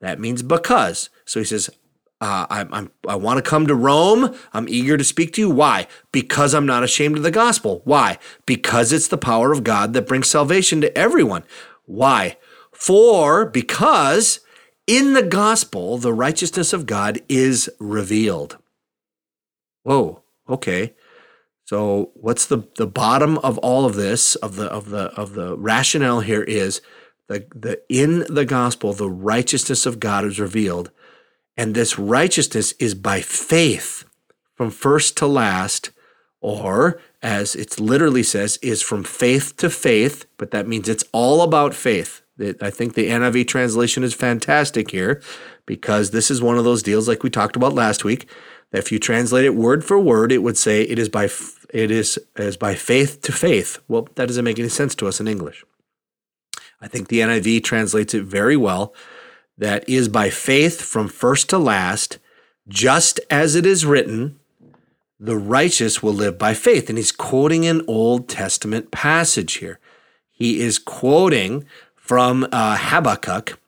that 0.00 0.20
means 0.20 0.42
because. 0.42 1.10
So 1.24 1.40
he 1.40 1.44
says, 1.44 1.70
uh, 2.20 2.46
I'm, 2.50 2.72
I'm, 2.72 2.90
I 3.06 3.14
want 3.14 3.42
to 3.42 3.48
come 3.48 3.66
to 3.66 3.74
Rome. 3.74 4.34
I'm 4.52 4.68
eager 4.68 4.96
to 4.96 5.04
speak 5.04 5.32
to 5.34 5.40
you. 5.40 5.50
Why? 5.50 5.86
Because 6.12 6.54
I'm 6.54 6.66
not 6.66 6.82
ashamed 6.82 7.16
of 7.16 7.22
the 7.22 7.30
gospel. 7.30 7.80
Why? 7.84 8.18
Because 8.44 8.92
it's 8.92 9.08
the 9.08 9.18
power 9.18 9.52
of 9.52 9.64
God 9.64 9.92
that 9.92 10.06
brings 10.06 10.28
salvation 10.28 10.80
to 10.80 10.96
everyone. 10.98 11.44
Why? 11.84 12.36
For, 12.72 13.46
because 13.46 14.40
in 14.88 15.12
the 15.12 15.22
gospel, 15.22 15.98
the 15.98 16.12
righteousness 16.12 16.72
of 16.72 16.86
God 16.86 17.20
is 17.28 17.70
revealed. 17.78 18.56
Whoa, 19.84 20.22
okay. 20.48 20.94
So 21.66 22.10
what's 22.14 22.46
the, 22.46 22.66
the 22.76 22.86
bottom 22.86 23.36
of 23.38 23.58
all 23.58 23.84
of 23.84 23.94
this, 23.94 24.34
of 24.36 24.56
the 24.56 24.66
of 24.72 24.88
the 24.88 25.12
of 25.20 25.34
the 25.34 25.56
rationale 25.58 26.20
here 26.20 26.42
is 26.42 26.80
the, 27.28 27.46
the 27.54 27.82
in 27.90 28.24
the 28.30 28.46
gospel, 28.46 28.94
the 28.94 29.10
righteousness 29.10 29.84
of 29.84 30.00
God 30.00 30.24
is 30.24 30.40
revealed. 30.40 30.90
And 31.56 31.74
this 31.74 31.98
righteousness 31.98 32.72
is 32.80 32.94
by 32.94 33.20
faith 33.20 34.04
from 34.54 34.70
first 34.70 35.16
to 35.18 35.26
last, 35.26 35.90
or 36.40 37.00
as 37.22 37.54
it 37.54 37.78
literally 37.78 38.22
says, 38.22 38.58
is 38.62 38.80
from 38.80 39.04
faith 39.04 39.56
to 39.58 39.68
faith, 39.68 40.24
but 40.38 40.50
that 40.52 40.66
means 40.66 40.88
it's 40.88 41.04
all 41.12 41.42
about 41.42 41.74
faith. 41.74 42.22
I 42.40 42.70
think 42.70 42.94
the 42.94 43.08
NIV 43.08 43.48
translation 43.48 44.04
is 44.04 44.14
fantastic 44.14 44.90
here 44.90 45.20
because 45.66 46.10
this 46.10 46.30
is 46.30 46.40
one 46.40 46.56
of 46.56 46.64
those 46.64 46.82
deals 46.82 47.08
like 47.08 47.22
we 47.22 47.30
talked 47.30 47.56
about 47.56 47.74
last 47.74 48.04
week. 48.04 48.28
That 48.70 48.78
if 48.78 48.92
you 48.92 48.98
translate 48.98 49.44
it 49.44 49.54
word 49.54 49.84
for 49.84 49.98
word, 49.98 50.30
it 50.30 50.42
would 50.42 50.56
say 50.56 50.82
it 50.82 50.98
is 50.98 51.08
by 51.08 51.28
it 51.70 51.90
is 51.90 52.18
as 52.36 52.56
by 52.56 52.74
faith 52.74 53.22
to 53.22 53.32
faith. 53.32 53.78
Well, 53.88 54.08
that 54.14 54.26
doesn't 54.26 54.44
make 54.44 54.58
any 54.58 54.68
sense 54.68 54.94
to 54.96 55.08
us 55.08 55.20
in 55.20 55.28
English. 55.28 55.64
I 56.80 56.88
think 56.88 57.08
the 57.08 57.20
NIV 57.20 57.64
translates 57.64 58.14
it 58.14 58.24
very 58.24 58.56
well. 58.56 58.94
That 59.56 59.88
is 59.88 60.08
by 60.08 60.30
faith 60.30 60.80
from 60.80 61.08
first 61.08 61.48
to 61.50 61.58
last, 61.58 62.18
just 62.68 63.18
as 63.30 63.56
it 63.56 63.66
is 63.66 63.84
written, 63.84 64.38
the 65.18 65.36
righteous 65.36 66.02
will 66.02 66.12
live 66.12 66.38
by 66.38 66.54
faith. 66.54 66.88
And 66.88 66.96
he's 66.96 67.10
quoting 67.10 67.66
an 67.66 67.82
Old 67.88 68.28
Testament 68.28 68.92
passage 68.92 69.54
here. 69.54 69.80
He 70.30 70.60
is 70.60 70.78
quoting 70.78 71.64
from 72.08 72.48
uh, 72.52 72.78
Habakkuk. 72.80 73.60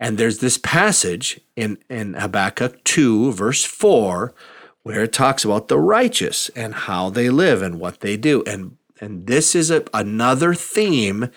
And 0.00 0.16
there's 0.16 0.38
this 0.38 0.56
passage 0.56 1.38
in, 1.56 1.76
in 1.90 2.14
Habakkuk 2.14 2.82
2, 2.84 3.32
verse 3.32 3.64
4, 3.64 4.34
where 4.82 5.02
it 5.02 5.12
talks 5.12 5.44
about 5.44 5.68
the 5.68 5.78
righteous 5.78 6.48
and 6.56 6.74
how 6.74 7.10
they 7.10 7.28
live 7.28 7.60
and 7.60 7.78
what 7.78 8.00
they 8.00 8.16
do. 8.16 8.42
And, 8.46 8.78
and 8.98 9.26
this 9.26 9.54
is 9.54 9.70
a, 9.70 9.84
another 9.92 10.54
theme 10.54 11.28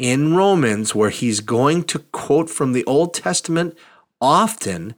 in 0.00 0.34
Romans 0.34 0.96
where 0.96 1.10
he's 1.10 1.38
going 1.38 1.84
to 1.84 2.00
quote 2.00 2.50
from 2.50 2.72
the 2.72 2.84
Old 2.86 3.14
Testament 3.14 3.78
often. 4.20 4.96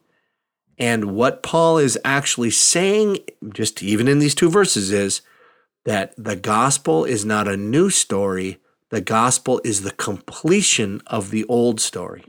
And 0.79 1.15
what 1.15 1.43
Paul 1.43 1.77
is 1.77 1.99
actually 2.07 2.53
saying, 2.53 3.19
just 3.53 3.83
even 3.83 4.09
in 4.09 4.19
these 4.19 4.35
two 4.35 4.49
verses, 4.49 4.91
is 4.91 5.21
that 5.85 6.15
the 6.17 6.37
gospel 6.37 7.05
is 7.05 7.23
not 7.23 7.47
a 7.47 7.57
new 7.59 7.91
story, 7.91 8.62
the 8.93 9.01
gospel 9.01 9.59
is 9.65 9.81
the 9.81 9.91
completion 9.91 11.01
of 11.07 11.31
the 11.31 11.47
old 11.47 11.81
story. 11.81 12.27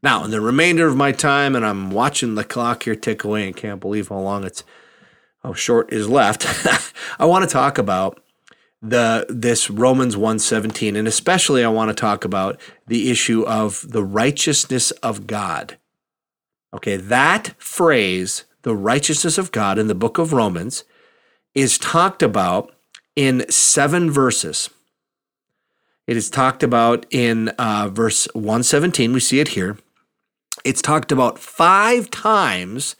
Now, 0.00 0.22
in 0.22 0.30
the 0.30 0.40
remainder 0.40 0.86
of 0.86 0.96
my 0.96 1.10
time, 1.10 1.56
and 1.56 1.66
I'm 1.66 1.90
watching 1.90 2.36
the 2.36 2.44
clock 2.44 2.84
here 2.84 2.94
tick 2.94 3.24
away 3.24 3.48
and 3.48 3.56
can't 3.56 3.80
believe 3.80 4.08
how 4.08 4.20
long 4.20 4.44
it's, 4.44 4.62
how 5.42 5.54
short 5.54 5.92
is 5.92 6.08
left, 6.08 6.46
I 7.18 7.24
want 7.24 7.42
to 7.44 7.52
talk 7.52 7.78
about 7.78 8.22
the 8.80 9.26
this 9.28 9.68
Romans 9.68 10.14
1:17 10.14 10.96
and 10.96 11.08
especially 11.08 11.64
I 11.64 11.68
want 11.68 11.88
to 11.88 12.00
talk 12.00 12.24
about 12.24 12.60
the 12.86 13.10
issue 13.10 13.42
of 13.44 13.84
the 13.88 14.04
righteousness 14.04 14.92
of 15.02 15.26
God. 15.26 15.78
Okay, 16.74 16.96
that 16.96 17.54
phrase, 17.58 18.44
the 18.62 18.76
righteousness 18.76 19.36
of 19.36 19.50
God 19.50 19.80
in 19.80 19.88
the 19.88 19.96
book 19.96 20.16
of 20.16 20.32
Romans 20.32 20.84
is 21.56 21.76
talked 21.76 22.22
about 22.22 22.72
in 23.16 23.50
7 23.50 24.12
verses. 24.12 24.70
It 26.06 26.16
is 26.16 26.30
talked 26.30 26.62
about 26.62 27.04
in 27.10 27.48
uh, 27.50 27.88
verse 27.92 28.28
117. 28.32 29.12
We 29.12 29.20
see 29.20 29.40
it 29.40 29.48
here. 29.48 29.76
It's 30.64 30.82
talked 30.82 31.12
about 31.12 31.38
five 31.38 32.10
times 32.10 32.96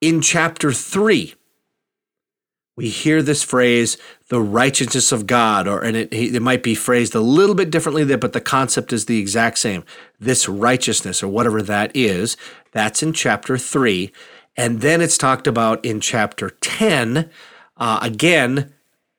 in 0.00 0.20
chapter 0.20 0.72
3. 0.72 1.34
We 2.76 2.90
hear 2.90 3.22
this 3.22 3.42
phrase, 3.42 3.98
the 4.28 4.40
righteousness 4.40 5.10
of 5.10 5.26
God, 5.26 5.66
or 5.66 5.82
and 5.82 5.96
it, 5.96 6.12
it 6.12 6.40
might 6.40 6.62
be 6.62 6.76
phrased 6.76 7.12
a 7.14 7.20
little 7.20 7.56
bit 7.56 7.70
differently 7.70 8.04
there, 8.04 8.16
but 8.16 8.34
the 8.34 8.40
concept 8.40 8.92
is 8.92 9.06
the 9.06 9.18
exact 9.18 9.58
same. 9.58 9.84
This 10.20 10.48
righteousness, 10.48 11.20
or 11.20 11.26
whatever 11.26 11.60
that 11.60 11.90
is, 11.92 12.36
that's 12.70 13.02
in 13.02 13.12
chapter 13.12 13.58
three. 13.58 14.12
And 14.56 14.80
then 14.80 15.00
it's 15.00 15.18
talked 15.18 15.48
about 15.48 15.84
in 15.84 16.00
chapter 16.00 16.50
10, 16.50 17.28
uh, 17.78 17.98
again, 18.00 18.72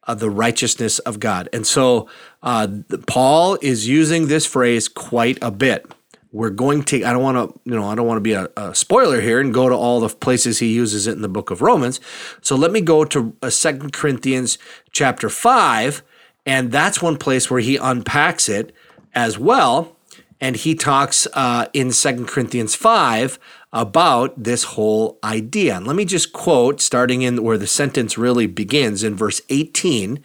uh, 0.09 0.15
the 0.15 0.29
righteousness 0.29 0.97
of 0.99 1.19
God. 1.19 1.47
And 1.53 1.67
so 1.67 2.09
uh, 2.41 2.67
Paul 3.05 3.59
is 3.61 3.87
using 3.87 4.27
this 4.27 4.45
phrase 4.45 4.87
quite 4.87 5.37
a 5.41 5.51
bit. 5.51 5.85
We're 6.31 6.49
going 6.49 6.83
to 6.83 7.03
i 7.05 7.11
don't 7.11 7.23
want 7.23 7.37
to 7.37 7.59
you 7.65 7.75
know 7.75 7.85
i 7.85 7.95
don't 7.95 8.05
want 8.05 8.17
to 8.17 8.21
be 8.21 8.33
a, 8.33 8.49
a, 8.55 8.75
spoiler 8.75 9.19
here 9.19 9.39
and 9.39 9.51
go 9.51 9.67
to 9.67 9.73
all 9.73 9.99
the 9.99 10.09
places 10.09 10.59
he 10.59 10.71
uses 10.71 11.07
it 11.07 11.13
in 11.13 11.23
the 11.23 11.27
book 11.27 11.49
of 11.49 11.61
romans. 11.61 11.99
So 12.41 12.55
let 12.55 12.71
me 12.71 12.81
go 12.81 13.03
to 13.05 13.35
uh, 13.41 13.49
Second 13.49 13.93
corinthians 13.93 14.59
chapter 14.91 15.27
5 15.27 16.03
and 16.45 16.71
that's 16.71 17.01
one 17.01 17.17
place 17.17 17.49
where 17.49 17.61
he 17.61 17.77
unpacks 17.77 18.47
it 18.47 18.71
as 19.15 19.39
well 19.39 19.95
and 20.41 20.55
he 20.55 20.73
talks 20.73 21.27
uh, 21.33 21.67
in 21.73 21.91
Second 21.91 22.27
corinthians 22.27 22.75
5 22.75 23.39
about 23.71 24.41
this 24.41 24.63
whole 24.63 25.19
idea 25.23 25.77
and 25.77 25.85
let 25.85 25.95
me 25.95 26.05
just 26.05 26.33
quote 26.33 26.81
starting 26.81 27.21
in 27.21 27.43
where 27.43 27.57
the 27.57 27.67
sentence 27.67 28.17
really 28.17 28.47
begins 28.47 29.03
in 29.03 29.15
verse 29.15 29.41
18 29.49 30.23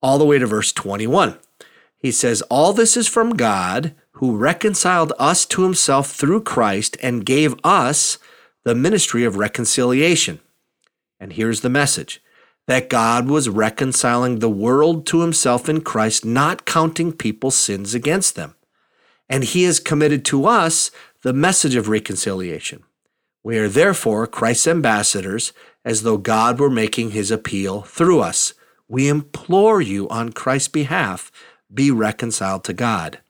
all 0.00 0.18
the 0.18 0.24
way 0.24 0.38
to 0.38 0.46
verse 0.46 0.72
21 0.72 1.36
he 1.96 2.12
says 2.12 2.40
all 2.42 2.72
this 2.72 2.96
is 2.96 3.08
from 3.08 3.30
god 3.30 3.94
who 4.18 4.36
reconciled 4.36 5.12
us 5.16 5.46
to 5.46 5.62
himself 5.62 6.10
through 6.10 6.42
Christ 6.42 6.96
and 7.00 7.24
gave 7.24 7.54
us 7.62 8.18
the 8.64 8.74
ministry 8.74 9.22
of 9.24 9.36
reconciliation. 9.36 10.40
And 11.20 11.32
here's 11.34 11.60
the 11.60 11.70
message 11.70 12.20
that 12.66 12.90
God 12.90 13.28
was 13.28 13.48
reconciling 13.48 14.40
the 14.40 14.50
world 14.50 15.06
to 15.06 15.20
himself 15.20 15.68
in 15.68 15.82
Christ, 15.82 16.24
not 16.24 16.66
counting 16.66 17.12
people's 17.12 17.56
sins 17.56 17.94
against 17.94 18.34
them. 18.34 18.56
And 19.28 19.44
he 19.44 19.64
has 19.64 19.80
committed 19.80 20.24
to 20.26 20.46
us 20.46 20.90
the 21.22 21.32
message 21.32 21.74
of 21.74 21.88
reconciliation. 21.88 22.82
We 23.42 23.58
are 23.58 23.68
therefore 23.68 24.26
Christ's 24.26 24.68
ambassadors, 24.68 25.52
as 25.84 26.02
though 26.02 26.18
God 26.18 26.58
were 26.58 26.70
making 26.70 27.10
his 27.10 27.30
appeal 27.30 27.82
through 27.82 28.20
us. 28.20 28.54
We 28.88 29.08
implore 29.08 29.80
you 29.80 30.08
on 30.08 30.32
Christ's 30.32 30.68
behalf, 30.68 31.30
be 31.72 31.90
reconciled 31.90 32.64
to 32.64 32.72
God. 32.72 33.20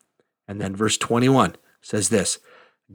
And 0.47 0.61
then 0.61 0.75
verse 0.75 0.97
21 0.97 1.57
says 1.83 2.09
this 2.09 2.39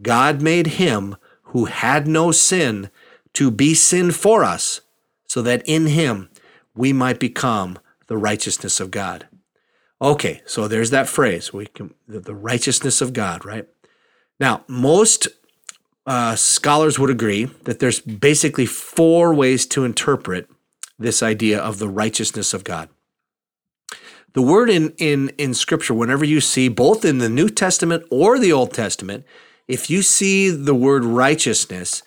God 0.02 0.42
made 0.42 0.68
him 0.68 1.16
who 1.44 1.66
had 1.66 2.08
no 2.08 2.32
sin 2.32 2.90
to 3.34 3.52
be 3.52 3.74
sin 3.74 4.12
for 4.12 4.44
us, 4.44 4.82
so 5.28 5.42
that 5.42 5.64
in 5.66 5.88
him 5.88 6.30
we 6.76 6.94
might 6.94 7.20
become 7.20 7.78
the 8.08 8.18
righteousness 8.18 8.80
of 8.80 8.92
God. 8.92 9.28
Okay, 10.04 10.42
so 10.46 10.68
there's 10.68 10.90
that 10.90 11.08
phrase, 11.08 11.54
we 11.54 11.68
can, 11.68 11.94
the 12.10 12.36
righteousness 12.36 13.00
of 13.02 13.14
God, 13.14 13.46
right? 13.46 13.66
Now, 14.38 14.66
most 14.68 15.30
uh, 16.06 16.36
scholars 16.36 17.00
would 17.00 17.10
agree 17.10 17.46
that 17.64 17.80
there's 17.80 18.02
basically 18.02 18.66
four 18.66 19.34
ways 19.34 19.66
to 19.68 19.86
interpret 19.86 20.50
this 21.00 21.24
idea 21.24 21.58
of 21.58 21.80
the 21.80 21.88
righteousness 21.88 22.54
of 22.54 22.66
God. 22.66 22.90
The 24.34 24.42
word 24.42 24.70
in, 24.70 24.94
in, 24.98 25.30
in 25.38 25.54
scripture, 25.54 25.94
whenever 25.94 26.26
you 26.26 26.42
see 26.42 26.68
both 26.68 27.06
in 27.06 27.20
the 27.20 27.30
New 27.30 27.48
Testament 27.48 28.04
or 28.12 28.38
the 28.38 28.52
Old 28.52 28.74
Testament, 28.74 29.24
if 29.70 29.90
you 29.90 30.02
see 30.02 30.50
the 30.50 30.76
word 30.76 31.06
righteousness, 31.06 32.04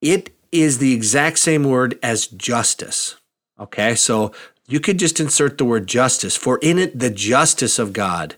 it 0.00 0.30
is 0.52 0.78
the 0.78 0.94
exact 0.94 1.40
same 1.40 1.64
word 1.64 1.98
as 2.00 2.28
justice. 2.28 3.16
Okay, 3.58 3.94
so 3.94 4.32
you 4.66 4.80
could 4.80 4.98
just 4.98 5.20
insert 5.20 5.58
the 5.58 5.64
word 5.64 5.86
justice, 5.86 6.36
for 6.36 6.58
in 6.58 6.78
it, 6.78 6.98
the 6.98 7.10
justice 7.10 7.78
of 7.78 7.92
God 7.92 8.36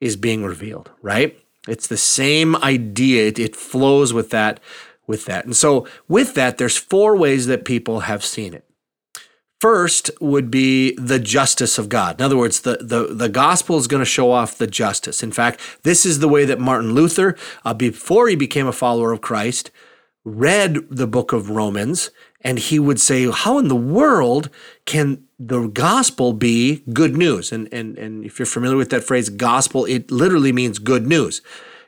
is 0.00 0.16
being 0.16 0.44
revealed, 0.44 0.90
right? 1.00 1.38
It's 1.68 1.86
the 1.86 1.96
same 1.96 2.56
idea. 2.56 3.28
It, 3.28 3.38
it 3.38 3.56
flows 3.56 4.12
with 4.12 4.30
that, 4.30 4.60
with 5.06 5.24
that. 5.26 5.44
And 5.44 5.56
so 5.56 5.86
with 6.08 6.34
that, 6.34 6.58
there's 6.58 6.76
four 6.76 7.16
ways 7.16 7.46
that 7.46 7.64
people 7.64 8.00
have 8.00 8.24
seen 8.24 8.52
it. 8.52 8.64
First 9.60 10.10
would 10.20 10.50
be 10.50 10.96
the 10.96 11.20
justice 11.20 11.78
of 11.78 11.88
God. 11.88 12.18
In 12.18 12.24
other 12.24 12.36
words, 12.36 12.62
the, 12.62 12.78
the, 12.80 13.14
the 13.14 13.28
gospel 13.28 13.78
is 13.78 13.86
going 13.86 14.00
to 14.00 14.04
show 14.04 14.32
off 14.32 14.58
the 14.58 14.66
justice. 14.66 15.22
In 15.22 15.30
fact, 15.30 15.60
this 15.84 16.04
is 16.04 16.18
the 16.18 16.28
way 16.28 16.44
that 16.44 16.58
Martin 16.58 16.94
Luther, 16.94 17.36
uh, 17.64 17.72
before 17.72 18.28
he 18.28 18.34
became 18.34 18.66
a 18.66 18.72
follower 18.72 19.12
of 19.12 19.20
Christ, 19.20 19.70
read 20.24 20.78
the 20.90 21.06
book 21.06 21.32
of 21.32 21.50
Romans, 21.50 22.10
and 22.40 22.58
he 22.58 22.80
would 22.80 23.00
say, 23.00 23.30
How 23.30 23.58
in 23.60 23.68
the 23.68 23.76
world 23.76 24.50
can 24.84 25.22
the 25.48 25.68
gospel 25.68 26.32
be 26.32 26.82
good 26.92 27.16
news? 27.16 27.52
And, 27.52 27.72
and, 27.72 27.98
and 27.98 28.24
if 28.24 28.38
you're 28.38 28.46
familiar 28.46 28.76
with 28.76 28.90
that 28.90 29.04
phrase, 29.04 29.28
gospel, 29.28 29.84
it 29.84 30.10
literally 30.10 30.52
means 30.52 30.78
good 30.78 31.06
news. 31.06 31.42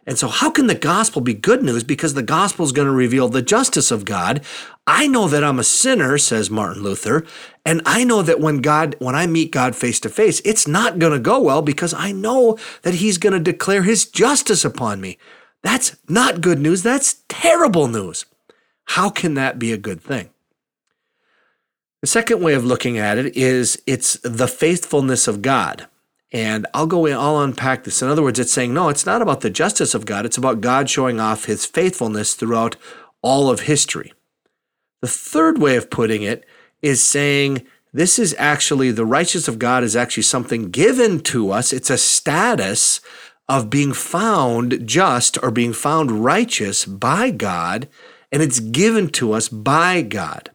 And 0.07 0.19
so, 0.19 0.29
how 0.29 0.51
can 0.51 0.67
the 0.67 0.75
gospel 0.75 1.23
be 1.23 1.33
good 1.33 1.62
news? 1.62 1.83
Because 1.83 2.12
the 2.12 2.23
gospel 2.23 2.64
is 2.64 2.73
going 2.73 2.87
to 2.87 2.93
reveal 2.93 3.29
the 3.29 3.40
justice 3.40 3.90
of 3.90 4.05
God. 4.05 4.45
I 4.87 5.07
know 5.07 5.29
that 5.29 5.43
I'm 5.43 5.59
a 5.59 5.64
sinner, 5.64 6.19
says 6.19 6.51
Martin 6.51 6.83
Luther, 6.83 7.25
and 7.64 7.81
I 7.87 8.05
know 8.05 8.21
that 8.21 8.38
when 8.38 8.59
God, 8.59 8.97
when 8.99 9.14
I 9.14 9.27
meet 9.27 9.51
God 9.51 9.75
face 9.75 9.99
to 10.01 10.11
face, 10.11 10.43
it's 10.45 10.69
not 10.69 10.99
going 10.99 11.14
to 11.14 11.19
go 11.19 11.40
well 11.40 11.62
because 11.62 11.95
I 11.95 12.12
know 12.12 12.59
that 12.83 12.95
He's 12.95 13.17
going 13.17 13.33
to 13.33 13.40
declare 13.40 13.83
His 13.83 14.05
justice 14.05 14.62
upon 14.64 15.01
me. 15.01 15.17
That's 15.62 15.97
not 16.07 16.43
good 16.43 16.59
news. 16.59 16.83
That's 16.83 17.23
terrible 17.29 17.88
news. 17.88 18.27
How 18.88 19.09
can 19.09 19.33
that 19.35 19.59
be 19.59 19.73
a 19.73 19.79
good 19.79 20.03
thing? 20.03 20.29
The 22.05 22.09
second 22.09 22.43
way 22.43 22.53
of 22.53 22.67
looking 22.67 22.99
at 22.99 23.17
it 23.17 23.35
is 23.35 23.81
it's 23.87 24.19
the 24.23 24.47
faithfulness 24.47 25.27
of 25.27 25.40
God. 25.40 25.87
And 26.33 26.67
I'll 26.75 26.87
go 26.87 27.07
in, 27.07 27.14
I'll 27.14 27.40
unpack 27.40 27.85
this. 27.85 28.03
In 28.03 28.09
other 28.09 28.23
words, 28.23 28.38
it's 28.38 28.53
saying, 28.53 28.75
no, 28.75 28.90
it's 28.90 29.07
not 29.07 29.23
about 29.23 29.40
the 29.40 29.49
justice 29.49 29.95
of 29.95 30.05
God. 30.05 30.27
It's 30.27 30.37
about 30.37 30.61
God 30.61 30.90
showing 30.90 31.19
off 31.19 31.47
his 31.47 31.64
faithfulness 31.64 32.35
throughout 32.35 32.77
all 33.23 33.49
of 33.49 33.61
history. 33.61 34.12
The 35.01 35.09
third 35.09 35.57
way 35.57 35.77
of 35.77 35.88
putting 35.88 36.23
it 36.23 36.45
is 36.83 37.03
saying 37.03 37.67
this 37.95 38.19
is 38.19 38.37
actually 38.38 38.90
the 38.90 39.07
righteousness 39.07 39.49
of 39.49 39.59
God 39.59 39.83
is 39.83 39.97
actually 39.97 40.25
something 40.25 40.71
given 40.71 41.21
to 41.21 41.53
us. 41.53 41.73
It's 41.73 41.88
a 41.88 41.97
status 41.97 43.01
of 43.49 43.71
being 43.71 43.95
found 43.95 44.87
just 44.87 45.43
or 45.43 45.51
being 45.51 45.73
found 45.73 46.23
righteous 46.23 46.85
by 46.85 47.31
God, 47.31 47.88
and 48.31 48.43
it's 48.43 48.61
given 48.61 49.09
to 49.12 49.33
us 49.33 49.49
by 49.49 50.03
God. 50.03 50.51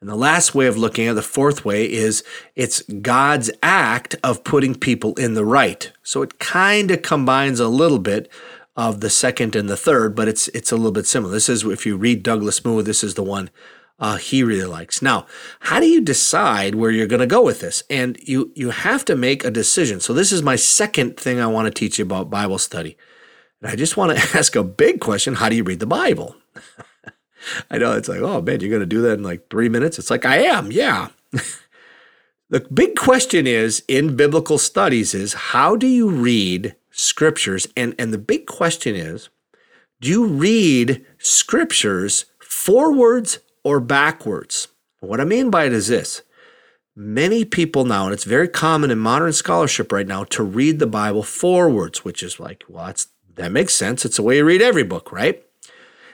And 0.00 0.10
the 0.10 0.16
last 0.16 0.54
way 0.54 0.66
of 0.66 0.76
looking 0.76 1.06
at 1.06 1.12
it, 1.12 1.14
the 1.14 1.22
fourth 1.22 1.64
way 1.64 1.90
is 1.90 2.22
it's 2.54 2.82
God's 2.82 3.50
act 3.62 4.14
of 4.22 4.44
putting 4.44 4.74
people 4.74 5.14
in 5.14 5.34
the 5.34 5.44
right. 5.44 5.90
So 6.02 6.22
it 6.22 6.38
kind 6.38 6.90
of 6.90 7.02
combines 7.02 7.60
a 7.60 7.68
little 7.68 7.98
bit 7.98 8.30
of 8.76 9.00
the 9.00 9.08
second 9.08 9.56
and 9.56 9.68
the 9.68 9.76
third, 9.76 10.14
but 10.14 10.28
it's 10.28 10.48
it's 10.48 10.70
a 10.70 10.76
little 10.76 10.92
bit 10.92 11.06
similar. 11.06 11.32
This 11.32 11.48
is 11.48 11.64
if 11.64 11.86
you 11.86 11.96
read 11.96 12.22
Douglas 12.22 12.62
Moo, 12.64 12.82
this 12.82 13.02
is 13.02 13.14
the 13.14 13.22
one 13.22 13.50
uh, 13.98 14.16
he 14.16 14.42
really 14.42 14.66
likes. 14.66 15.00
Now, 15.00 15.26
how 15.60 15.80
do 15.80 15.86
you 15.86 16.00
decide 16.02 16.74
where 16.74 16.90
you're 16.90 17.06
going 17.06 17.20
to 17.20 17.26
go 17.26 17.42
with 17.42 17.60
this? 17.60 17.82
And 17.88 18.18
you 18.20 18.52
you 18.54 18.70
have 18.70 19.04
to 19.06 19.16
make 19.16 19.44
a 19.44 19.50
decision. 19.50 20.00
So 20.00 20.12
this 20.12 20.32
is 20.32 20.42
my 20.42 20.56
second 20.56 21.16
thing 21.16 21.40
I 21.40 21.46
want 21.46 21.66
to 21.66 21.78
teach 21.78 21.98
you 21.98 22.04
about 22.04 22.30
Bible 22.30 22.58
study. 22.58 22.96
And 23.62 23.70
I 23.70 23.76
just 23.76 23.96
want 23.96 24.16
to 24.16 24.18
ask 24.38 24.54
a 24.54 24.62
big 24.62 25.00
question: 25.00 25.36
How 25.36 25.48
do 25.48 25.56
you 25.56 25.64
read 25.64 25.80
the 25.80 25.86
Bible? 25.86 26.36
I 27.70 27.78
know 27.78 27.92
it's 27.92 28.08
like, 28.08 28.20
oh 28.20 28.40
man, 28.40 28.60
you're 28.60 28.70
going 28.70 28.80
to 28.80 28.86
do 28.86 29.02
that 29.02 29.18
in 29.18 29.22
like 29.22 29.48
three 29.48 29.68
minutes. 29.68 29.98
It's 29.98 30.10
like, 30.10 30.24
I 30.24 30.38
am, 30.38 30.70
yeah. 30.72 31.08
the 32.50 32.60
big 32.60 32.96
question 32.96 33.46
is 33.46 33.82
in 33.88 34.16
biblical 34.16 34.58
studies 34.58 35.14
is 35.14 35.34
how 35.34 35.76
do 35.76 35.86
you 35.86 36.08
read 36.08 36.76
scriptures? 36.90 37.66
And, 37.76 37.94
and 37.98 38.12
the 38.12 38.18
big 38.18 38.46
question 38.46 38.94
is, 38.94 39.28
do 40.00 40.10
you 40.10 40.26
read 40.26 41.04
scriptures 41.18 42.26
forwards 42.40 43.38
or 43.64 43.80
backwards? 43.80 44.68
What 45.00 45.20
I 45.20 45.24
mean 45.24 45.50
by 45.50 45.64
it 45.64 45.72
is 45.72 45.88
this. 45.88 46.22
Many 46.98 47.44
people 47.44 47.84
now, 47.84 48.04
and 48.06 48.14
it's 48.14 48.24
very 48.24 48.48
common 48.48 48.90
in 48.90 48.98
modern 48.98 49.32
scholarship 49.32 49.92
right 49.92 50.06
now, 50.06 50.24
to 50.24 50.42
read 50.42 50.78
the 50.78 50.86
Bible 50.86 51.22
forwards, 51.22 52.04
which 52.04 52.22
is 52.22 52.40
like, 52.40 52.64
well, 52.68 52.86
that's, 52.86 53.08
that 53.34 53.52
makes 53.52 53.74
sense. 53.74 54.06
It's 54.06 54.16
the 54.16 54.22
way 54.22 54.38
you 54.38 54.44
read 54.44 54.62
every 54.62 54.82
book, 54.82 55.12
right? 55.12 55.42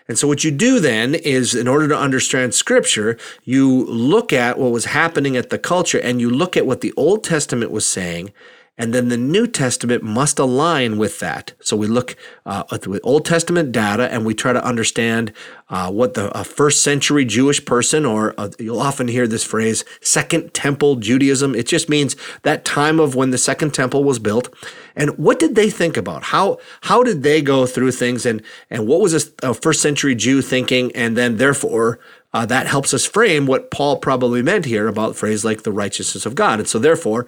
And 0.08 0.18
so, 0.18 0.26
what 0.28 0.44
you 0.44 0.50
do 0.50 0.80
then 0.80 1.14
is, 1.14 1.54
in 1.54 1.68
order 1.68 1.88
to 1.88 1.96
understand 1.96 2.54
scripture, 2.54 3.16
you 3.44 3.84
look 3.86 4.32
at 4.32 4.58
what 4.58 4.72
was 4.72 4.86
happening 4.86 5.36
at 5.36 5.50
the 5.50 5.58
culture 5.58 5.98
and 5.98 6.20
you 6.20 6.30
look 6.30 6.56
at 6.56 6.66
what 6.66 6.80
the 6.80 6.92
Old 6.96 7.24
Testament 7.24 7.70
was 7.70 7.86
saying, 7.86 8.32
And 8.78 8.94
then 8.94 9.10
the 9.10 9.18
New 9.18 9.46
Testament 9.46 10.02
must 10.02 10.38
align 10.38 10.96
with 10.96 11.20
that. 11.20 11.52
So 11.60 11.76
we 11.76 11.86
look 11.86 12.16
uh, 12.46 12.64
at 12.72 12.82
the 12.82 13.00
Old 13.02 13.26
Testament 13.26 13.70
data 13.70 14.10
and 14.10 14.24
we 14.24 14.34
try 14.34 14.54
to 14.54 14.64
understand 14.64 15.32
uh, 15.68 15.90
what 15.90 16.14
the 16.14 16.30
first 16.44 16.82
century 16.82 17.26
Jewish 17.26 17.62
person, 17.64 18.06
or 18.06 18.34
uh, 18.38 18.48
you'll 18.58 18.80
often 18.80 19.08
hear 19.08 19.26
this 19.26 19.44
phrase, 19.44 19.84
Second 20.00 20.54
Temple 20.54 20.96
Judaism. 20.96 21.54
It 21.54 21.66
just 21.66 21.90
means 21.90 22.16
that 22.42 22.64
time 22.64 22.98
of 22.98 23.14
when 23.14 23.30
the 23.30 23.38
Second 23.38 23.74
Temple 23.74 24.04
was 24.04 24.18
built. 24.18 24.48
And 24.96 25.18
what 25.18 25.38
did 25.38 25.54
they 25.54 25.68
think 25.68 25.98
about? 25.98 26.24
How 26.24 26.58
how 26.82 27.02
did 27.02 27.22
they 27.22 27.42
go 27.42 27.66
through 27.66 27.92
things? 27.92 28.24
And 28.24 28.42
and 28.70 28.86
what 28.86 29.00
was 29.00 29.14
a, 29.14 29.50
a 29.50 29.54
first 29.54 29.82
century 29.82 30.14
Jew 30.14 30.40
thinking? 30.40 30.90
And 30.96 31.14
then 31.16 31.36
therefore 31.36 31.98
uh, 32.32 32.46
that 32.46 32.66
helps 32.66 32.94
us 32.94 33.04
frame 33.04 33.46
what 33.46 33.70
Paul 33.70 33.98
probably 33.98 34.42
meant 34.42 34.64
here 34.64 34.88
about 34.88 35.16
phrase 35.16 35.44
like 35.44 35.62
the 35.62 35.72
righteousness 35.72 36.24
of 36.24 36.34
God. 36.34 36.58
And 36.58 36.68
so 36.68 36.78
therefore 36.78 37.26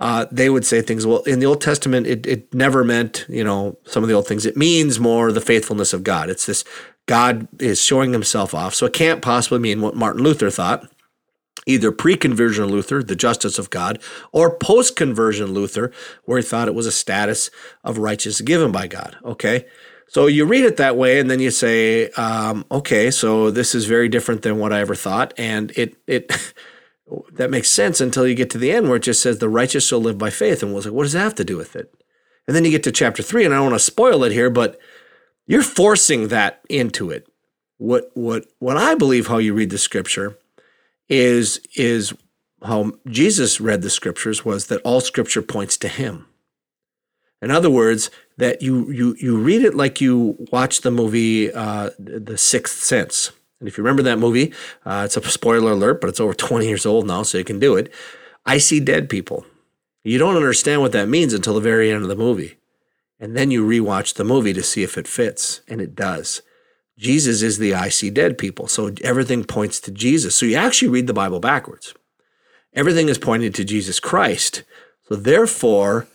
uh, 0.00 0.26
they 0.32 0.48
would 0.48 0.64
say 0.64 0.80
things. 0.80 1.06
Well, 1.06 1.22
in 1.22 1.40
the 1.40 1.46
Old 1.46 1.60
Testament, 1.60 2.06
it, 2.06 2.26
it 2.26 2.54
never 2.54 2.82
meant 2.82 3.26
you 3.28 3.44
know 3.44 3.78
some 3.84 4.02
of 4.02 4.08
the 4.08 4.14
old 4.14 4.26
things. 4.26 4.46
It 4.46 4.56
means 4.56 4.98
more 4.98 5.30
the 5.30 5.40
faithfulness 5.40 5.92
of 5.92 6.02
God. 6.02 6.30
It's 6.30 6.46
this 6.46 6.64
God 7.06 7.46
is 7.60 7.80
showing 7.80 8.12
Himself 8.12 8.54
off. 8.54 8.74
So 8.74 8.86
it 8.86 8.92
can't 8.92 9.22
possibly 9.22 9.58
mean 9.58 9.80
what 9.80 9.96
Martin 9.96 10.22
Luther 10.22 10.50
thought. 10.50 10.88
Either 11.66 11.92
pre 11.92 12.16
conversion 12.16 12.64
Luther, 12.66 13.02
the 13.02 13.14
justice 13.14 13.58
of 13.58 13.68
God, 13.68 14.00
or 14.32 14.56
post 14.56 14.96
conversion 14.96 15.52
Luther, 15.52 15.92
where 16.24 16.38
he 16.38 16.42
thought 16.42 16.68
it 16.68 16.74
was 16.74 16.86
a 16.86 16.92
status 16.92 17.50
of 17.84 17.98
righteousness 17.98 18.40
given 18.40 18.72
by 18.72 18.86
God. 18.86 19.18
Okay. 19.24 19.66
So 20.08 20.26
you 20.26 20.44
read 20.44 20.64
it 20.64 20.78
that 20.78 20.96
way, 20.96 21.20
and 21.20 21.30
then 21.30 21.38
you 21.38 21.52
say, 21.52 22.08
um, 22.10 22.64
okay, 22.68 23.12
so 23.12 23.52
this 23.52 23.76
is 23.76 23.84
very 23.84 24.08
different 24.08 24.42
than 24.42 24.58
what 24.58 24.72
I 24.72 24.80
ever 24.80 24.96
thought. 24.96 25.32
And 25.38 25.70
it, 25.76 25.96
it, 26.08 26.32
that 27.32 27.50
makes 27.50 27.70
sense 27.70 28.00
until 28.00 28.26
you 28.26 28.34
get 28.34 28.50
to 28.50 28.58
the 28.58 28.72
end 28.72 28.88
where 28.88 28.96
it 28.96 29.02
just 29.02 29.22
says 29.22 29.38
the 29.38 29.48
righteous 29.48 29.86
shall 29.86 30.00
live 30.00 30.18
by 30.18 30.30
faith. 30.30 30.62
And 30.62 30.74
was 30.74 30.86
like, 30.86 30.94
what 30.94 31.04
does 31.04 31.12
that 31.12 31.20
have 31.20 31.34
to 31.36 31.44
do 31.44 31.56
with 31.56 31.76
it? 31.76 31.92
And 32.46 32.56
then 32.56 32.64
you 32.64 32.70
get 32.70 32.82
to 32.84 32.92
chapter 32.92 33.22
three, 33.22 33.44
and 33.44 33.54
I 33.54 33.58
don't 33.58 33.70
want 33.70 33.76
to 33.76 33.84
spoil 33.84 34.24
it 34.24 34.32
here, 34.32 34.50
but 34.50 34.78
you're 35.46 35.62
forcing 35.62 36.28
that 36.28 36.60
into 36.68 37.10
it. 37.10 37.28
What 37.78 38.10
what 38.14 38.46
what 38.58 38.76
I 38.76 38.94
believe 38.94 39.28
how 39.28 39.38
you 39.38 39.54
read 39.54 39.70
the 39.70 39.78
scripture 39.78 40.38
is 41.08 41.60
is 41.76 42.12
how 42.62 42.92
Jesus 43.06 43.60
read 43.60 43.82
the 43.82 43.90
scriptures 43.90 44.44
was 44.44 44.66
that 44.66 44.82
all 44.82 45.00
scripture 45.00 45.42
points 45.42 45.76
to 45.78 45.88
him. 45.88 46.26
In 47.42 47.50
other 47.50 47.70
words, 47.70 48.10
that 48.36 48.62
you 48.62 48.90
you 48.90 49.16
you 49.18 49.38
read 49.38 49.62
it 49.62 49.74
like 49.74 50.00
you 50.00 50.36
watch 50.52 50.82
the 50.82 50.90
movie 50.90 51.52
uh, 51.52 51.90
The 51.98 52.36
Sixth 52.36 52.82
Sense 52.82 53.32
and 53.60 53.68
if 53.68 53.76
you 53.76 53.84
remember 53.84 54.02
that 54.02 54.18
movie, 54.18 54.52
uh, 54.84 55.02
it's 55.04 55.16
a 55.16 55.30
spoiler 55.30 55.72
alert, 55.72 56.00
but 56.00 56.08
it's 56.08 56.20
over 56.20 56.34
20 56.34 56.66
years 56.66 56.86
old 56.86 57.06
now, 57.06 57.22
so 57.22 57.38
you 57.38 57.44
can 57.44 57.60
do 57.60 57.76
it. 57.76 57.92
I 58.46 58.58
see 58.58 58.80
dead 58.80 59.08
people. 59.08 59.44
You 60.02 60.18
don't 60.18 60.36
understand 60.36 60.80
what 60.80 60.92
that 60.92 61.08
means 61.08 61.34
until 61.34 61.54
the 61.54 61.60
very 61.60 61.92
end 61.92 62.02
of 62.02 62.08
the 62.08 62.16
movie. 62.16 62.56
And 63.18 63.36
then 63.36 63.50
you 63.50 63.64
rewatch 63.64 64.14
the 64.14 64.24
movie 64.24 64.54
to 64.54 64.62
see 64.62 64.82
if 64.82 64.96
it 64.96 65.06
fits, 65.06 65.60
and 65.68 65.80
it 65.80 65.94
does. 65.94 66.40
Jesus 66.96 67.42
is 67.42 67.58
the 67.58 67.74
I 67.74 67.90
see 67.90 68.08
dead 68.08 68.38
people. 68.38 68.66
So 68.66 68.92
everything 69.04 69.44
points 69.44 69.78
to 69.80 69.90
Jesus. 69.90 70.36
So 70.36 70.46
you 70.46 70.56
actually 70.56 70.88
read 70.88 71.06
the 71.06 71.12
Bible 71.12 71.40
backwards. 71.40 71.94
Everything 72.72 73.08
is 73.08 73.18
pointing 73.18 73.52
to 73.52 73.64
Jesus 73.64 74.00
Christ. 74.00 74.62
So 75.08 75.16
therefore, 75.16 76.06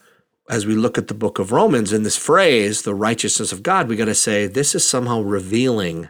as 0.50 0.66
we 0.66 0.76
look 0.76 0.98
at 0.98 1.08
the 1.08 1.14
book 1.14 1.38
of 1.38 1.52
Romans 1.52 1.92
in 1.92 2.04
this 2.04 2.18
phrase, 2.18 2.84
the 2.84 2.96
righteousness 2.96 3.52
of 3.52 3.64
God, 3.64 3.88
we 3.88 3.96
got 3.96 4.06
to 4.06 4.16
say 4.16 4.48
this 4.48 4.74
is 4.74 4.88
somehow 4.88 5.22
revealing 5.22 6.10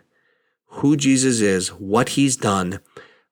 who 0.76 0.98
Jesus 0.98 1.42
is, 1.42 1.70
what 1.70 2.10
he's 2.10 2.36
done, 2.36 2.80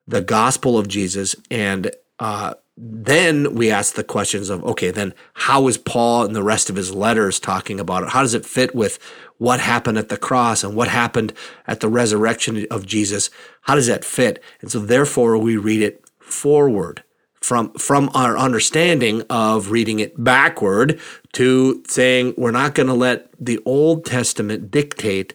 the 0.06 0.20
gospel 0.20 0.78
of 0.78 0.88
Jesus, 0.88 1.36
and 1.50 1.90
uh, 2.18 2.54
then 2.76 3.54
we 3.54 3.70
ask 3.70 3.94
the 3.94 4.04
questions 4.04 4.50
of 4.50 4.64
okay, 4.64 4.90
then 4.90 5.14
how 5.34 5.68
is 5.68 5.78
Paul 5.78 6.24
and 6.24 6.34
the 6.34 6.42
rest 6.42 6.68
of 6.68 6.76
his 6.76 6.92
letters 6.92 7.38
talking 7.38 7.78
about 7.78 8.02
it? 8.02 8.08
How 8.10 8.22
does 8.22 8.34
it 8.34 8.44
fit 8.44 8.74
with 8.74 8.98
what 9.38 9.60
happened 9.60 9.98
at 9.98 10.08
the 10.08 10.16
cross 10.16 10.64
and 10.64 10.74
what 10.74 10.88
happened 10.88 11.32
at 11.66 11.80
the 11.80 11.88
resurrection 11.88 12.66
of 12.70 12.86
Jesus? 12.86 13.30
How 13.62 13.74
does 13.74 13.86
that 13.86 14.04
fit? 14.04 14.42
And 14.60 14.70
so, 14.70 14.80
therefore, 14.80 15.38
we 15.38 15.56
read 15.56 15.82
it 15.82 16.04
forward 16.18 17.04
from 17.40 17.72
from 17.74 18.10
our 18.14 18.36
understanding 18.36 19.22
of 19.30 19.70
reading 19.70 20.00
it 20.00 20.22
backward 20.22 20.98
to 21.34 21.82
saying 21.86 22.34
we're 22.36 22.50
not 22.50 22.74
going 22.74 22.86
to 22.86 22.94
let 22.94 23.28
the 23.38 23.60
Old 23.64 24.04
Testament 24.04 24.70
dictate 24.70 25.34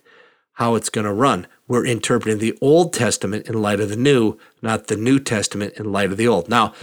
how 0.53 0.75
it's 0.75 0.89
going 0.89 1.05
to 1.05 1.13
run 1.13 1.47
we're 1.69 1.85
interpreting 1.85 2.39
the 2.39 2.57
Old 2.61 2.91
Testament 2.91 3.47
in 3.47 3.61
light 3.61 3.79
of 3.79 3.89
the 3.89 3.95
New, 3.95 4.37
not 4.61 4.87
the 4.87 4.97
New 4.97 5.19
Testament 5.19 5.75
in 5.77 5.91
light 5.91 6.11
of 6.11 6.17
the 6.17 6.27
Old. 6.27 6.49
Now, 6.49 6.73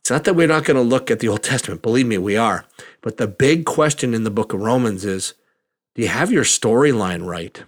it's 0.00 0.10
not 0.10 0.24
that 0.24 0.34
we're 0.34 0.48
not 0.48 0.64
going 0.64 0.78
to 0.78 0.82
look 0.82 1.10
at 1.10 1.20
the 1.20 1.28
Old 1.28 1.42
Testament. 1.42 1.82
Believe 1.82 2.06
me, 2.06 2.16
we 2.16 2.38
are. 2.38 2.64
But 3.02 3.18
the 3.18 3.28
big 3.28 3.66
question 3.66 4.14
in 4.14 4.24
the 4.24 4.30
book 4.30 4.54
of 4.54 4.60
Romans 4.62 5.04
is 5.04 5.34
do 5.94 6.02
you 6.02 6.08
have 6.08 6.32
your 6.32 6.44
storyline 6.44 7.26
right? 7.26 7.62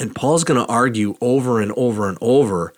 And 0.00 0.14
Paul's 0.14 0.44
going 0.44 0.60
to 0.60 0.70
argue 0.70 1.16
over 1.20 1.60
and 1.60 1.72
over 1.76 2.08
and 2.08 2.18
over 2.20 2.72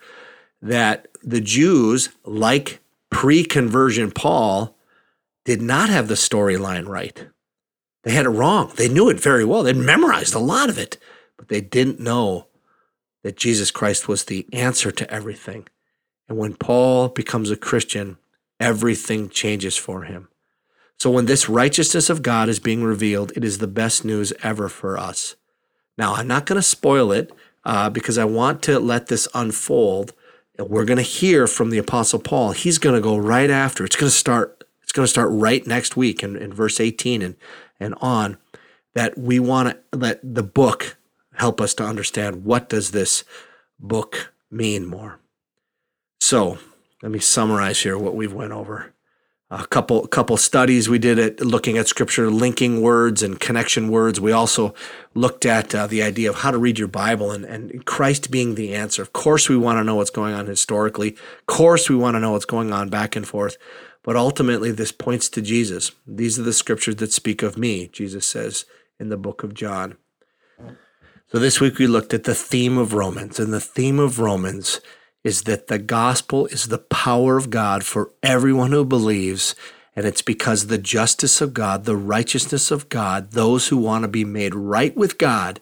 that 0.61 1.07
the 1.23 1.41
Jews, 1.41 2.09
like 2.23 2.81
pre 3.09 3.43
conversion 3.43 4.11
Paul, 4.11 4.77
did 5.43 5.61
not 5.61 5.89
have 5.89 6.07
the 6.07 6.13
storyline 6.13 6.87
right. 6.87 7.27
They 8.03 8.11
had 8.11 8.25
it 8.25 8.29
wrong. 8.29 8.71
They 8.75 8.89
knew 8.89 9.09
it 9.09 9.19
very 9.19 9.45
well. 9.45 9.63
They'd 9.63 9.75
memorized 9.75 10.35
a 10.35 10.39
lot 10.39 10.69
of 10.69 10.77
it, 10.77 10.97
but 11.37 11.47
they 11.47 11.61
didn't 11.61 11.99
know 11.99 12.47
that 13.23 13.37
Jesus 13.37 13.71
Christ 13.71 14.07
was 14.07 14.25
the 14.25 14.47
answer 14.51 14.91
to 14.91 15.11
everything. 15.11 15.67
And 16.27 16.37
when 16.37 16.55
Paul 16.55 17.09
becomes 17.09 17.51
a 17.51 17.57
Christian, 17.57 18.17
everything 18.59 19.29
changes 19.29 19.77
for 19.77 20.03
him. 20.03 20.29
So 20.97 21.09
when 21.09 21.25
this 21.25 21.49
righteousness 21.49 22.09
of 22.09 22.21
God 22.21 22.47
is 22.47 22.59
being 22.59 22.83
revealed, 22.83 23.31
it 23.35 23.43
is 23.43 23.57
the 23.57 23.67
best 23.67 24.05
news 24.05 24.33
ever 24.43 24.69
for 24.69 24.97
us. 24.97 25.35
Now, 25.97 26.13
I'm 26.15 26.27
not 26.27 26.45
going 26.45 26.57
to 26.57 26.63
spoil 26.63 27.11
it 27.11 27.31
uh, 27.65 27.89
because 27.89 28.17
I 28.17 28.25
want 28.25 28.61
to 28.63 28.79
let 28.79 29.07
this 29.07 29.27
unfold. 29.33 30.13
And 30.57 30.69
We're 30.69 30.85
going 30.85 30.97
to 30.97 31.03
hear 31.03 31.47
from 31.47 31.69
the 31.69 31.79
Apostle 31.79 32.19
Paul. 32.19 32.51
He's 32.51 32.77
going 32.77 32.95
to 32.95 33.01
go 33.01 33.17
right 33.17 33.49
after. 33.49 33.83
It's 33.83 33.95
going 33.95 34.11
to 34.11 34.15
start. 34.15 34.63
It's 34.83 34.91
going 34.91 35.05
to 35.05 35.11
start 35.11 35.29
right 35.31 35.65
next 35.65 35.95
week 35.95 36.21
in, 36.21 36.35
in 36.35 36.53
verse 36.53 36.79
18 36.79 37.21
and, 37.21 37.35
and 37.79 37.95
on. 38.01 38.37
That 38.93 39.17
we 39.17 39.39
want 39.39 39.69
to 39.69 39.97
let 39.97 40.19
the 40.21 40.43
book 40.43 40.97
help 41.41 41.59
us 41.59 41.73
to 41.73 41.83
understand 41.83 42.45
what 42.45 42.69
does 42.69 42.91
this 42.91 43.23
book 43.79 44.31
mean 44.51 44.85
more. 44.85 45.19
So 46.19 46.59
let 47.01 47.11
me 47.11 47.17
summarize 47.17 47.79
here 47.79 47.97
what 47.97 48.15
we've 48.15 48.31
went 48.31 48.51
over. 48.51 48.93
A 49.49 49.65
couple 49.65 50.05
couple 50.07 50.37
studies 50.37 50.87
we 50.87 50.99
did 50.99 51.17
it 51.17 51.41
looking 51.41 51.79
at 51.79 51.87
scripture, 51.87 52.29
linking 52.29 52.81
words 52.81 53.23
and 53.23 53.39
connection 53.39 53.89
words. 53.89 54.21
We 54.21 54.31
also 54.31 54.75
looked 55.15 55.45
at 55.45 55.73
uh, 55.73 55.87
the 55.87 56.03
idea 56.03 56.29
of 56.29 56.37
how 56.37 56.51
to 56.51 56.59
read 56.59 56.77
your 56.77 56.87
Bible 56.87 57.31
and, 57.31 57.43
and 57.43 57.85
Christ 57.85 58.29
being 58.29 58.53
the 58.53 58.75
answer. 58.75 59.01
Of 59.01 59.11
course, 59.11 59.49
we 59.49 59.57
want 59.57 59.79
to 59.79 59.83
know 59.83 59.95
what's 59.95 60.11
going 60.11 60.35
on 60.35 60.45
historically. 60.45 61.09
Of 61.39 61.45
course, 61.47 61.89
we 61.89 61.97
want 61.97 62.15
to 62.15 62.19
know 62.19 62.33
what's 62.33 62.45
going 62.45 62.71
on 62.71 62.89
back 62.89 63.15
and 63.15 63.27
forth. 63.27 63.57
But 64.03 64.15
ultimately, 64.15 64.71
this 64.71 64.91
points 64.91 65.27
to 65.29 65.41
Jesus. 65.41 65.91
These 66.05 66.39
are 66.39 66.43
the 66.43 66.53
scriptures 66.53 66.97
that 66.97 67.11
speak 67.11 67.41
of 67.41 67.57
me, 67.57 67.87
Jesus 67.87 68.27
says 68.27 68.65
in 68.99 69.09
the 69.09 69.17
book 69.17 69.43
of 69.43 69.55
John. 69.55 69.97
So 71.31 71.39
this 71.39 71.61
week 71.61 71.77
we 71.77 71.87
looked 71.87 72.13
at 72.13 72.25
the 72.25 72.35
theme 72.35 72.77
of 72.77 72.93
Romans, 72.93 73.39
and 73.39 73.53
the 73.53 73.61
theme 73.61 73.99
of 73.99 74.19
Romans 74.19 74.81
is 75.23 75.43
that 75.43 75.67
the 75.67 75.79
gospel 75.79 76.45
is 76.47 76.67
the 76.67 76.77
power 76.77 77.37
of 77.37 77.49
God 77.49 77.85
for 77.85 78.11
everyone 78.21 78.73
who 78.73 78.83
believes. 78.83 79.55
And 79.95 80.05
it's 80.05 80.21
because 80.21 80.67
the 80.67 80.77
justice 80.77 81.39
of 81.39 81.53
God, 81.53 81.85
the 81.85 81.95
righteousness 81.95 82.69
of 82.69 82.89
God, 82.89 83.31
those 83.31 83.69
who 83.69 83.77
want 83.77 84.01
to 84.01 84.09
be 84.09 84.25
made 84.25 84.53
right 84.53 84.93
with 84.97 85.17
God, 85.17 85.61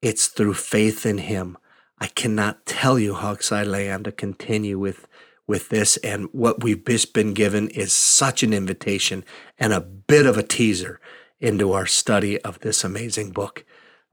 it's 0.00 0.28
through 0.28 0.54
faith 0.54 1.04
in 1.04 1.18
Him. 1.18 1.58
I 1.98 2.06
cannot 2.06 2.64
tell 2.64 2.98
you 2.98 3.16
how 3.16 3.32
excited 3.32 3.74
I 3.74 3.80
am 3.80 4.02
to 4.04 4.12
continue 4.12 4.78
with, 4.78 5.06
with 5.46 5.68
this. 5.68 5.98
And 5.98 6.30
what 6.32 6.64
we've 6.64 6.82
just 6.86 7.12
been 7.12 7.34
given 7.34 7.68
is 7.68 7.92
such 7.92 8.42
an 8.42 8.54
invitation 8.54 9.26
and 9.58 9.74
a 9.74 9.80
bit 9.82 10.24
of 10.24 10.38
a 10.38 10.42
teaser 10.42 11.00
into 11.38 11.72
our 11.72 11.86
study 11.86 12.40
of 12.40 12.60
this 12.60 12.82
amazing 12.82 13.32
book. 13.32 13.66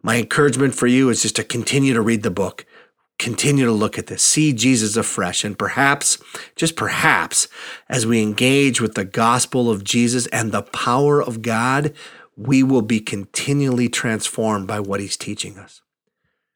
My 0.06 0.18
encouragement 0.18 0.76
for 0.76 0.86
you 0.86 1.10
is 1.10 1.22
just 1.22 1.38
to 1.38 1.46
continue 1.46 1.94
to 1.94 2.02
read 2.02 2.24
the 2.24 2.30
book, 2.30 2.66
continue 3.18 3.66
to 3.66 3.72
look 3.72 3.98
at 3.98 4.08
this, 4.08 4.22
see 4.22 4.52
Jesus 4.52 4.98
afresh, 4.98 5.46
and 5.46 5.58
perhaps, 5.58 6.22
just 6.58 6.76
perhaps, 6.76 7.48
as 7.88 8.06
we 8.06 8.22
engage 8.22 8.82
with 8.82 8.96
the 8.96 9.06
gospel 9.06 9.72
of 9.72 9.86
Jesus 9.86 10.28
and 10.28 10.52
the 10.52 10.62
power 10.62 11.24
of 11.24 11.42
God, 11.42 11.94
we 12.36 12.64
will 12.64 12.82
be 12.82 13.00
continually 13.00 13.88
transformed 13.88 14.68
by 14.68 14.82
what 14.82 15.00
he's 15.00 15.16
teaching 15.16 15.58
us. 15.58 15.82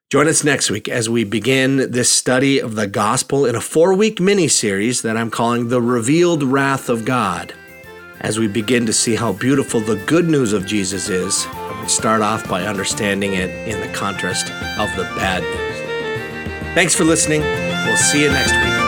Join 0.09 0.27
us 0.27 0.43
next 0.43 0.69
week 0.69 0.89
as 0.89 1.09
we 1.09 1.23
begin 1.23 1.91
this 1.91 2.09
study 2.09 2.59
of 2.59 2.75
the 2.75 2.87
gospel 2.87 3.45
in 3.45 3.55
a 3.55 3.61
four 3.61 3.93
week 3.93 4.19
mini 4.19 4.49
series 4.49 5.03
that 5.03 5.15
I'm 5.15 5.31
calling 5.31 5.69
The 5.69 5.81
Revealed 5.81 6.43
Wrath 6.43 6.89
of 6.89 7.05
God. 7.05 7.53
As 8.21 8.39
we 8.39 8.47
begin 8.47 8.85
to 8.87 8.93
see 8.93 9.15
how 9.15 9.33
beautiful 9.33 9.79
the 9.79 9.95
good 10.05 10.27
news 10.27 10.53
of 10.53 10.65
Jesus 10.65 11.09
is 11.09 11.45
we 11.87 11.87
start 11.87 12.21
off 12.21 12.49
by 12.49 12.63
understanding 12.63 13.33
it 13.35 13.49
in 13.67 13.79
the 13.79 13.87
contrast 13.93 14.51
of 14.77 14.93
the 14.97 15.03
bad 15.15 15.43
news. 15.43 16.73
Thanks 16.73 16.93
for 16.93 17.05
listening. 17.05 17.41
We'll 17.41 17.95
see 17.95 18.23
you 18.23 18.29
next 18.29 18.53
week. 18.53 18.86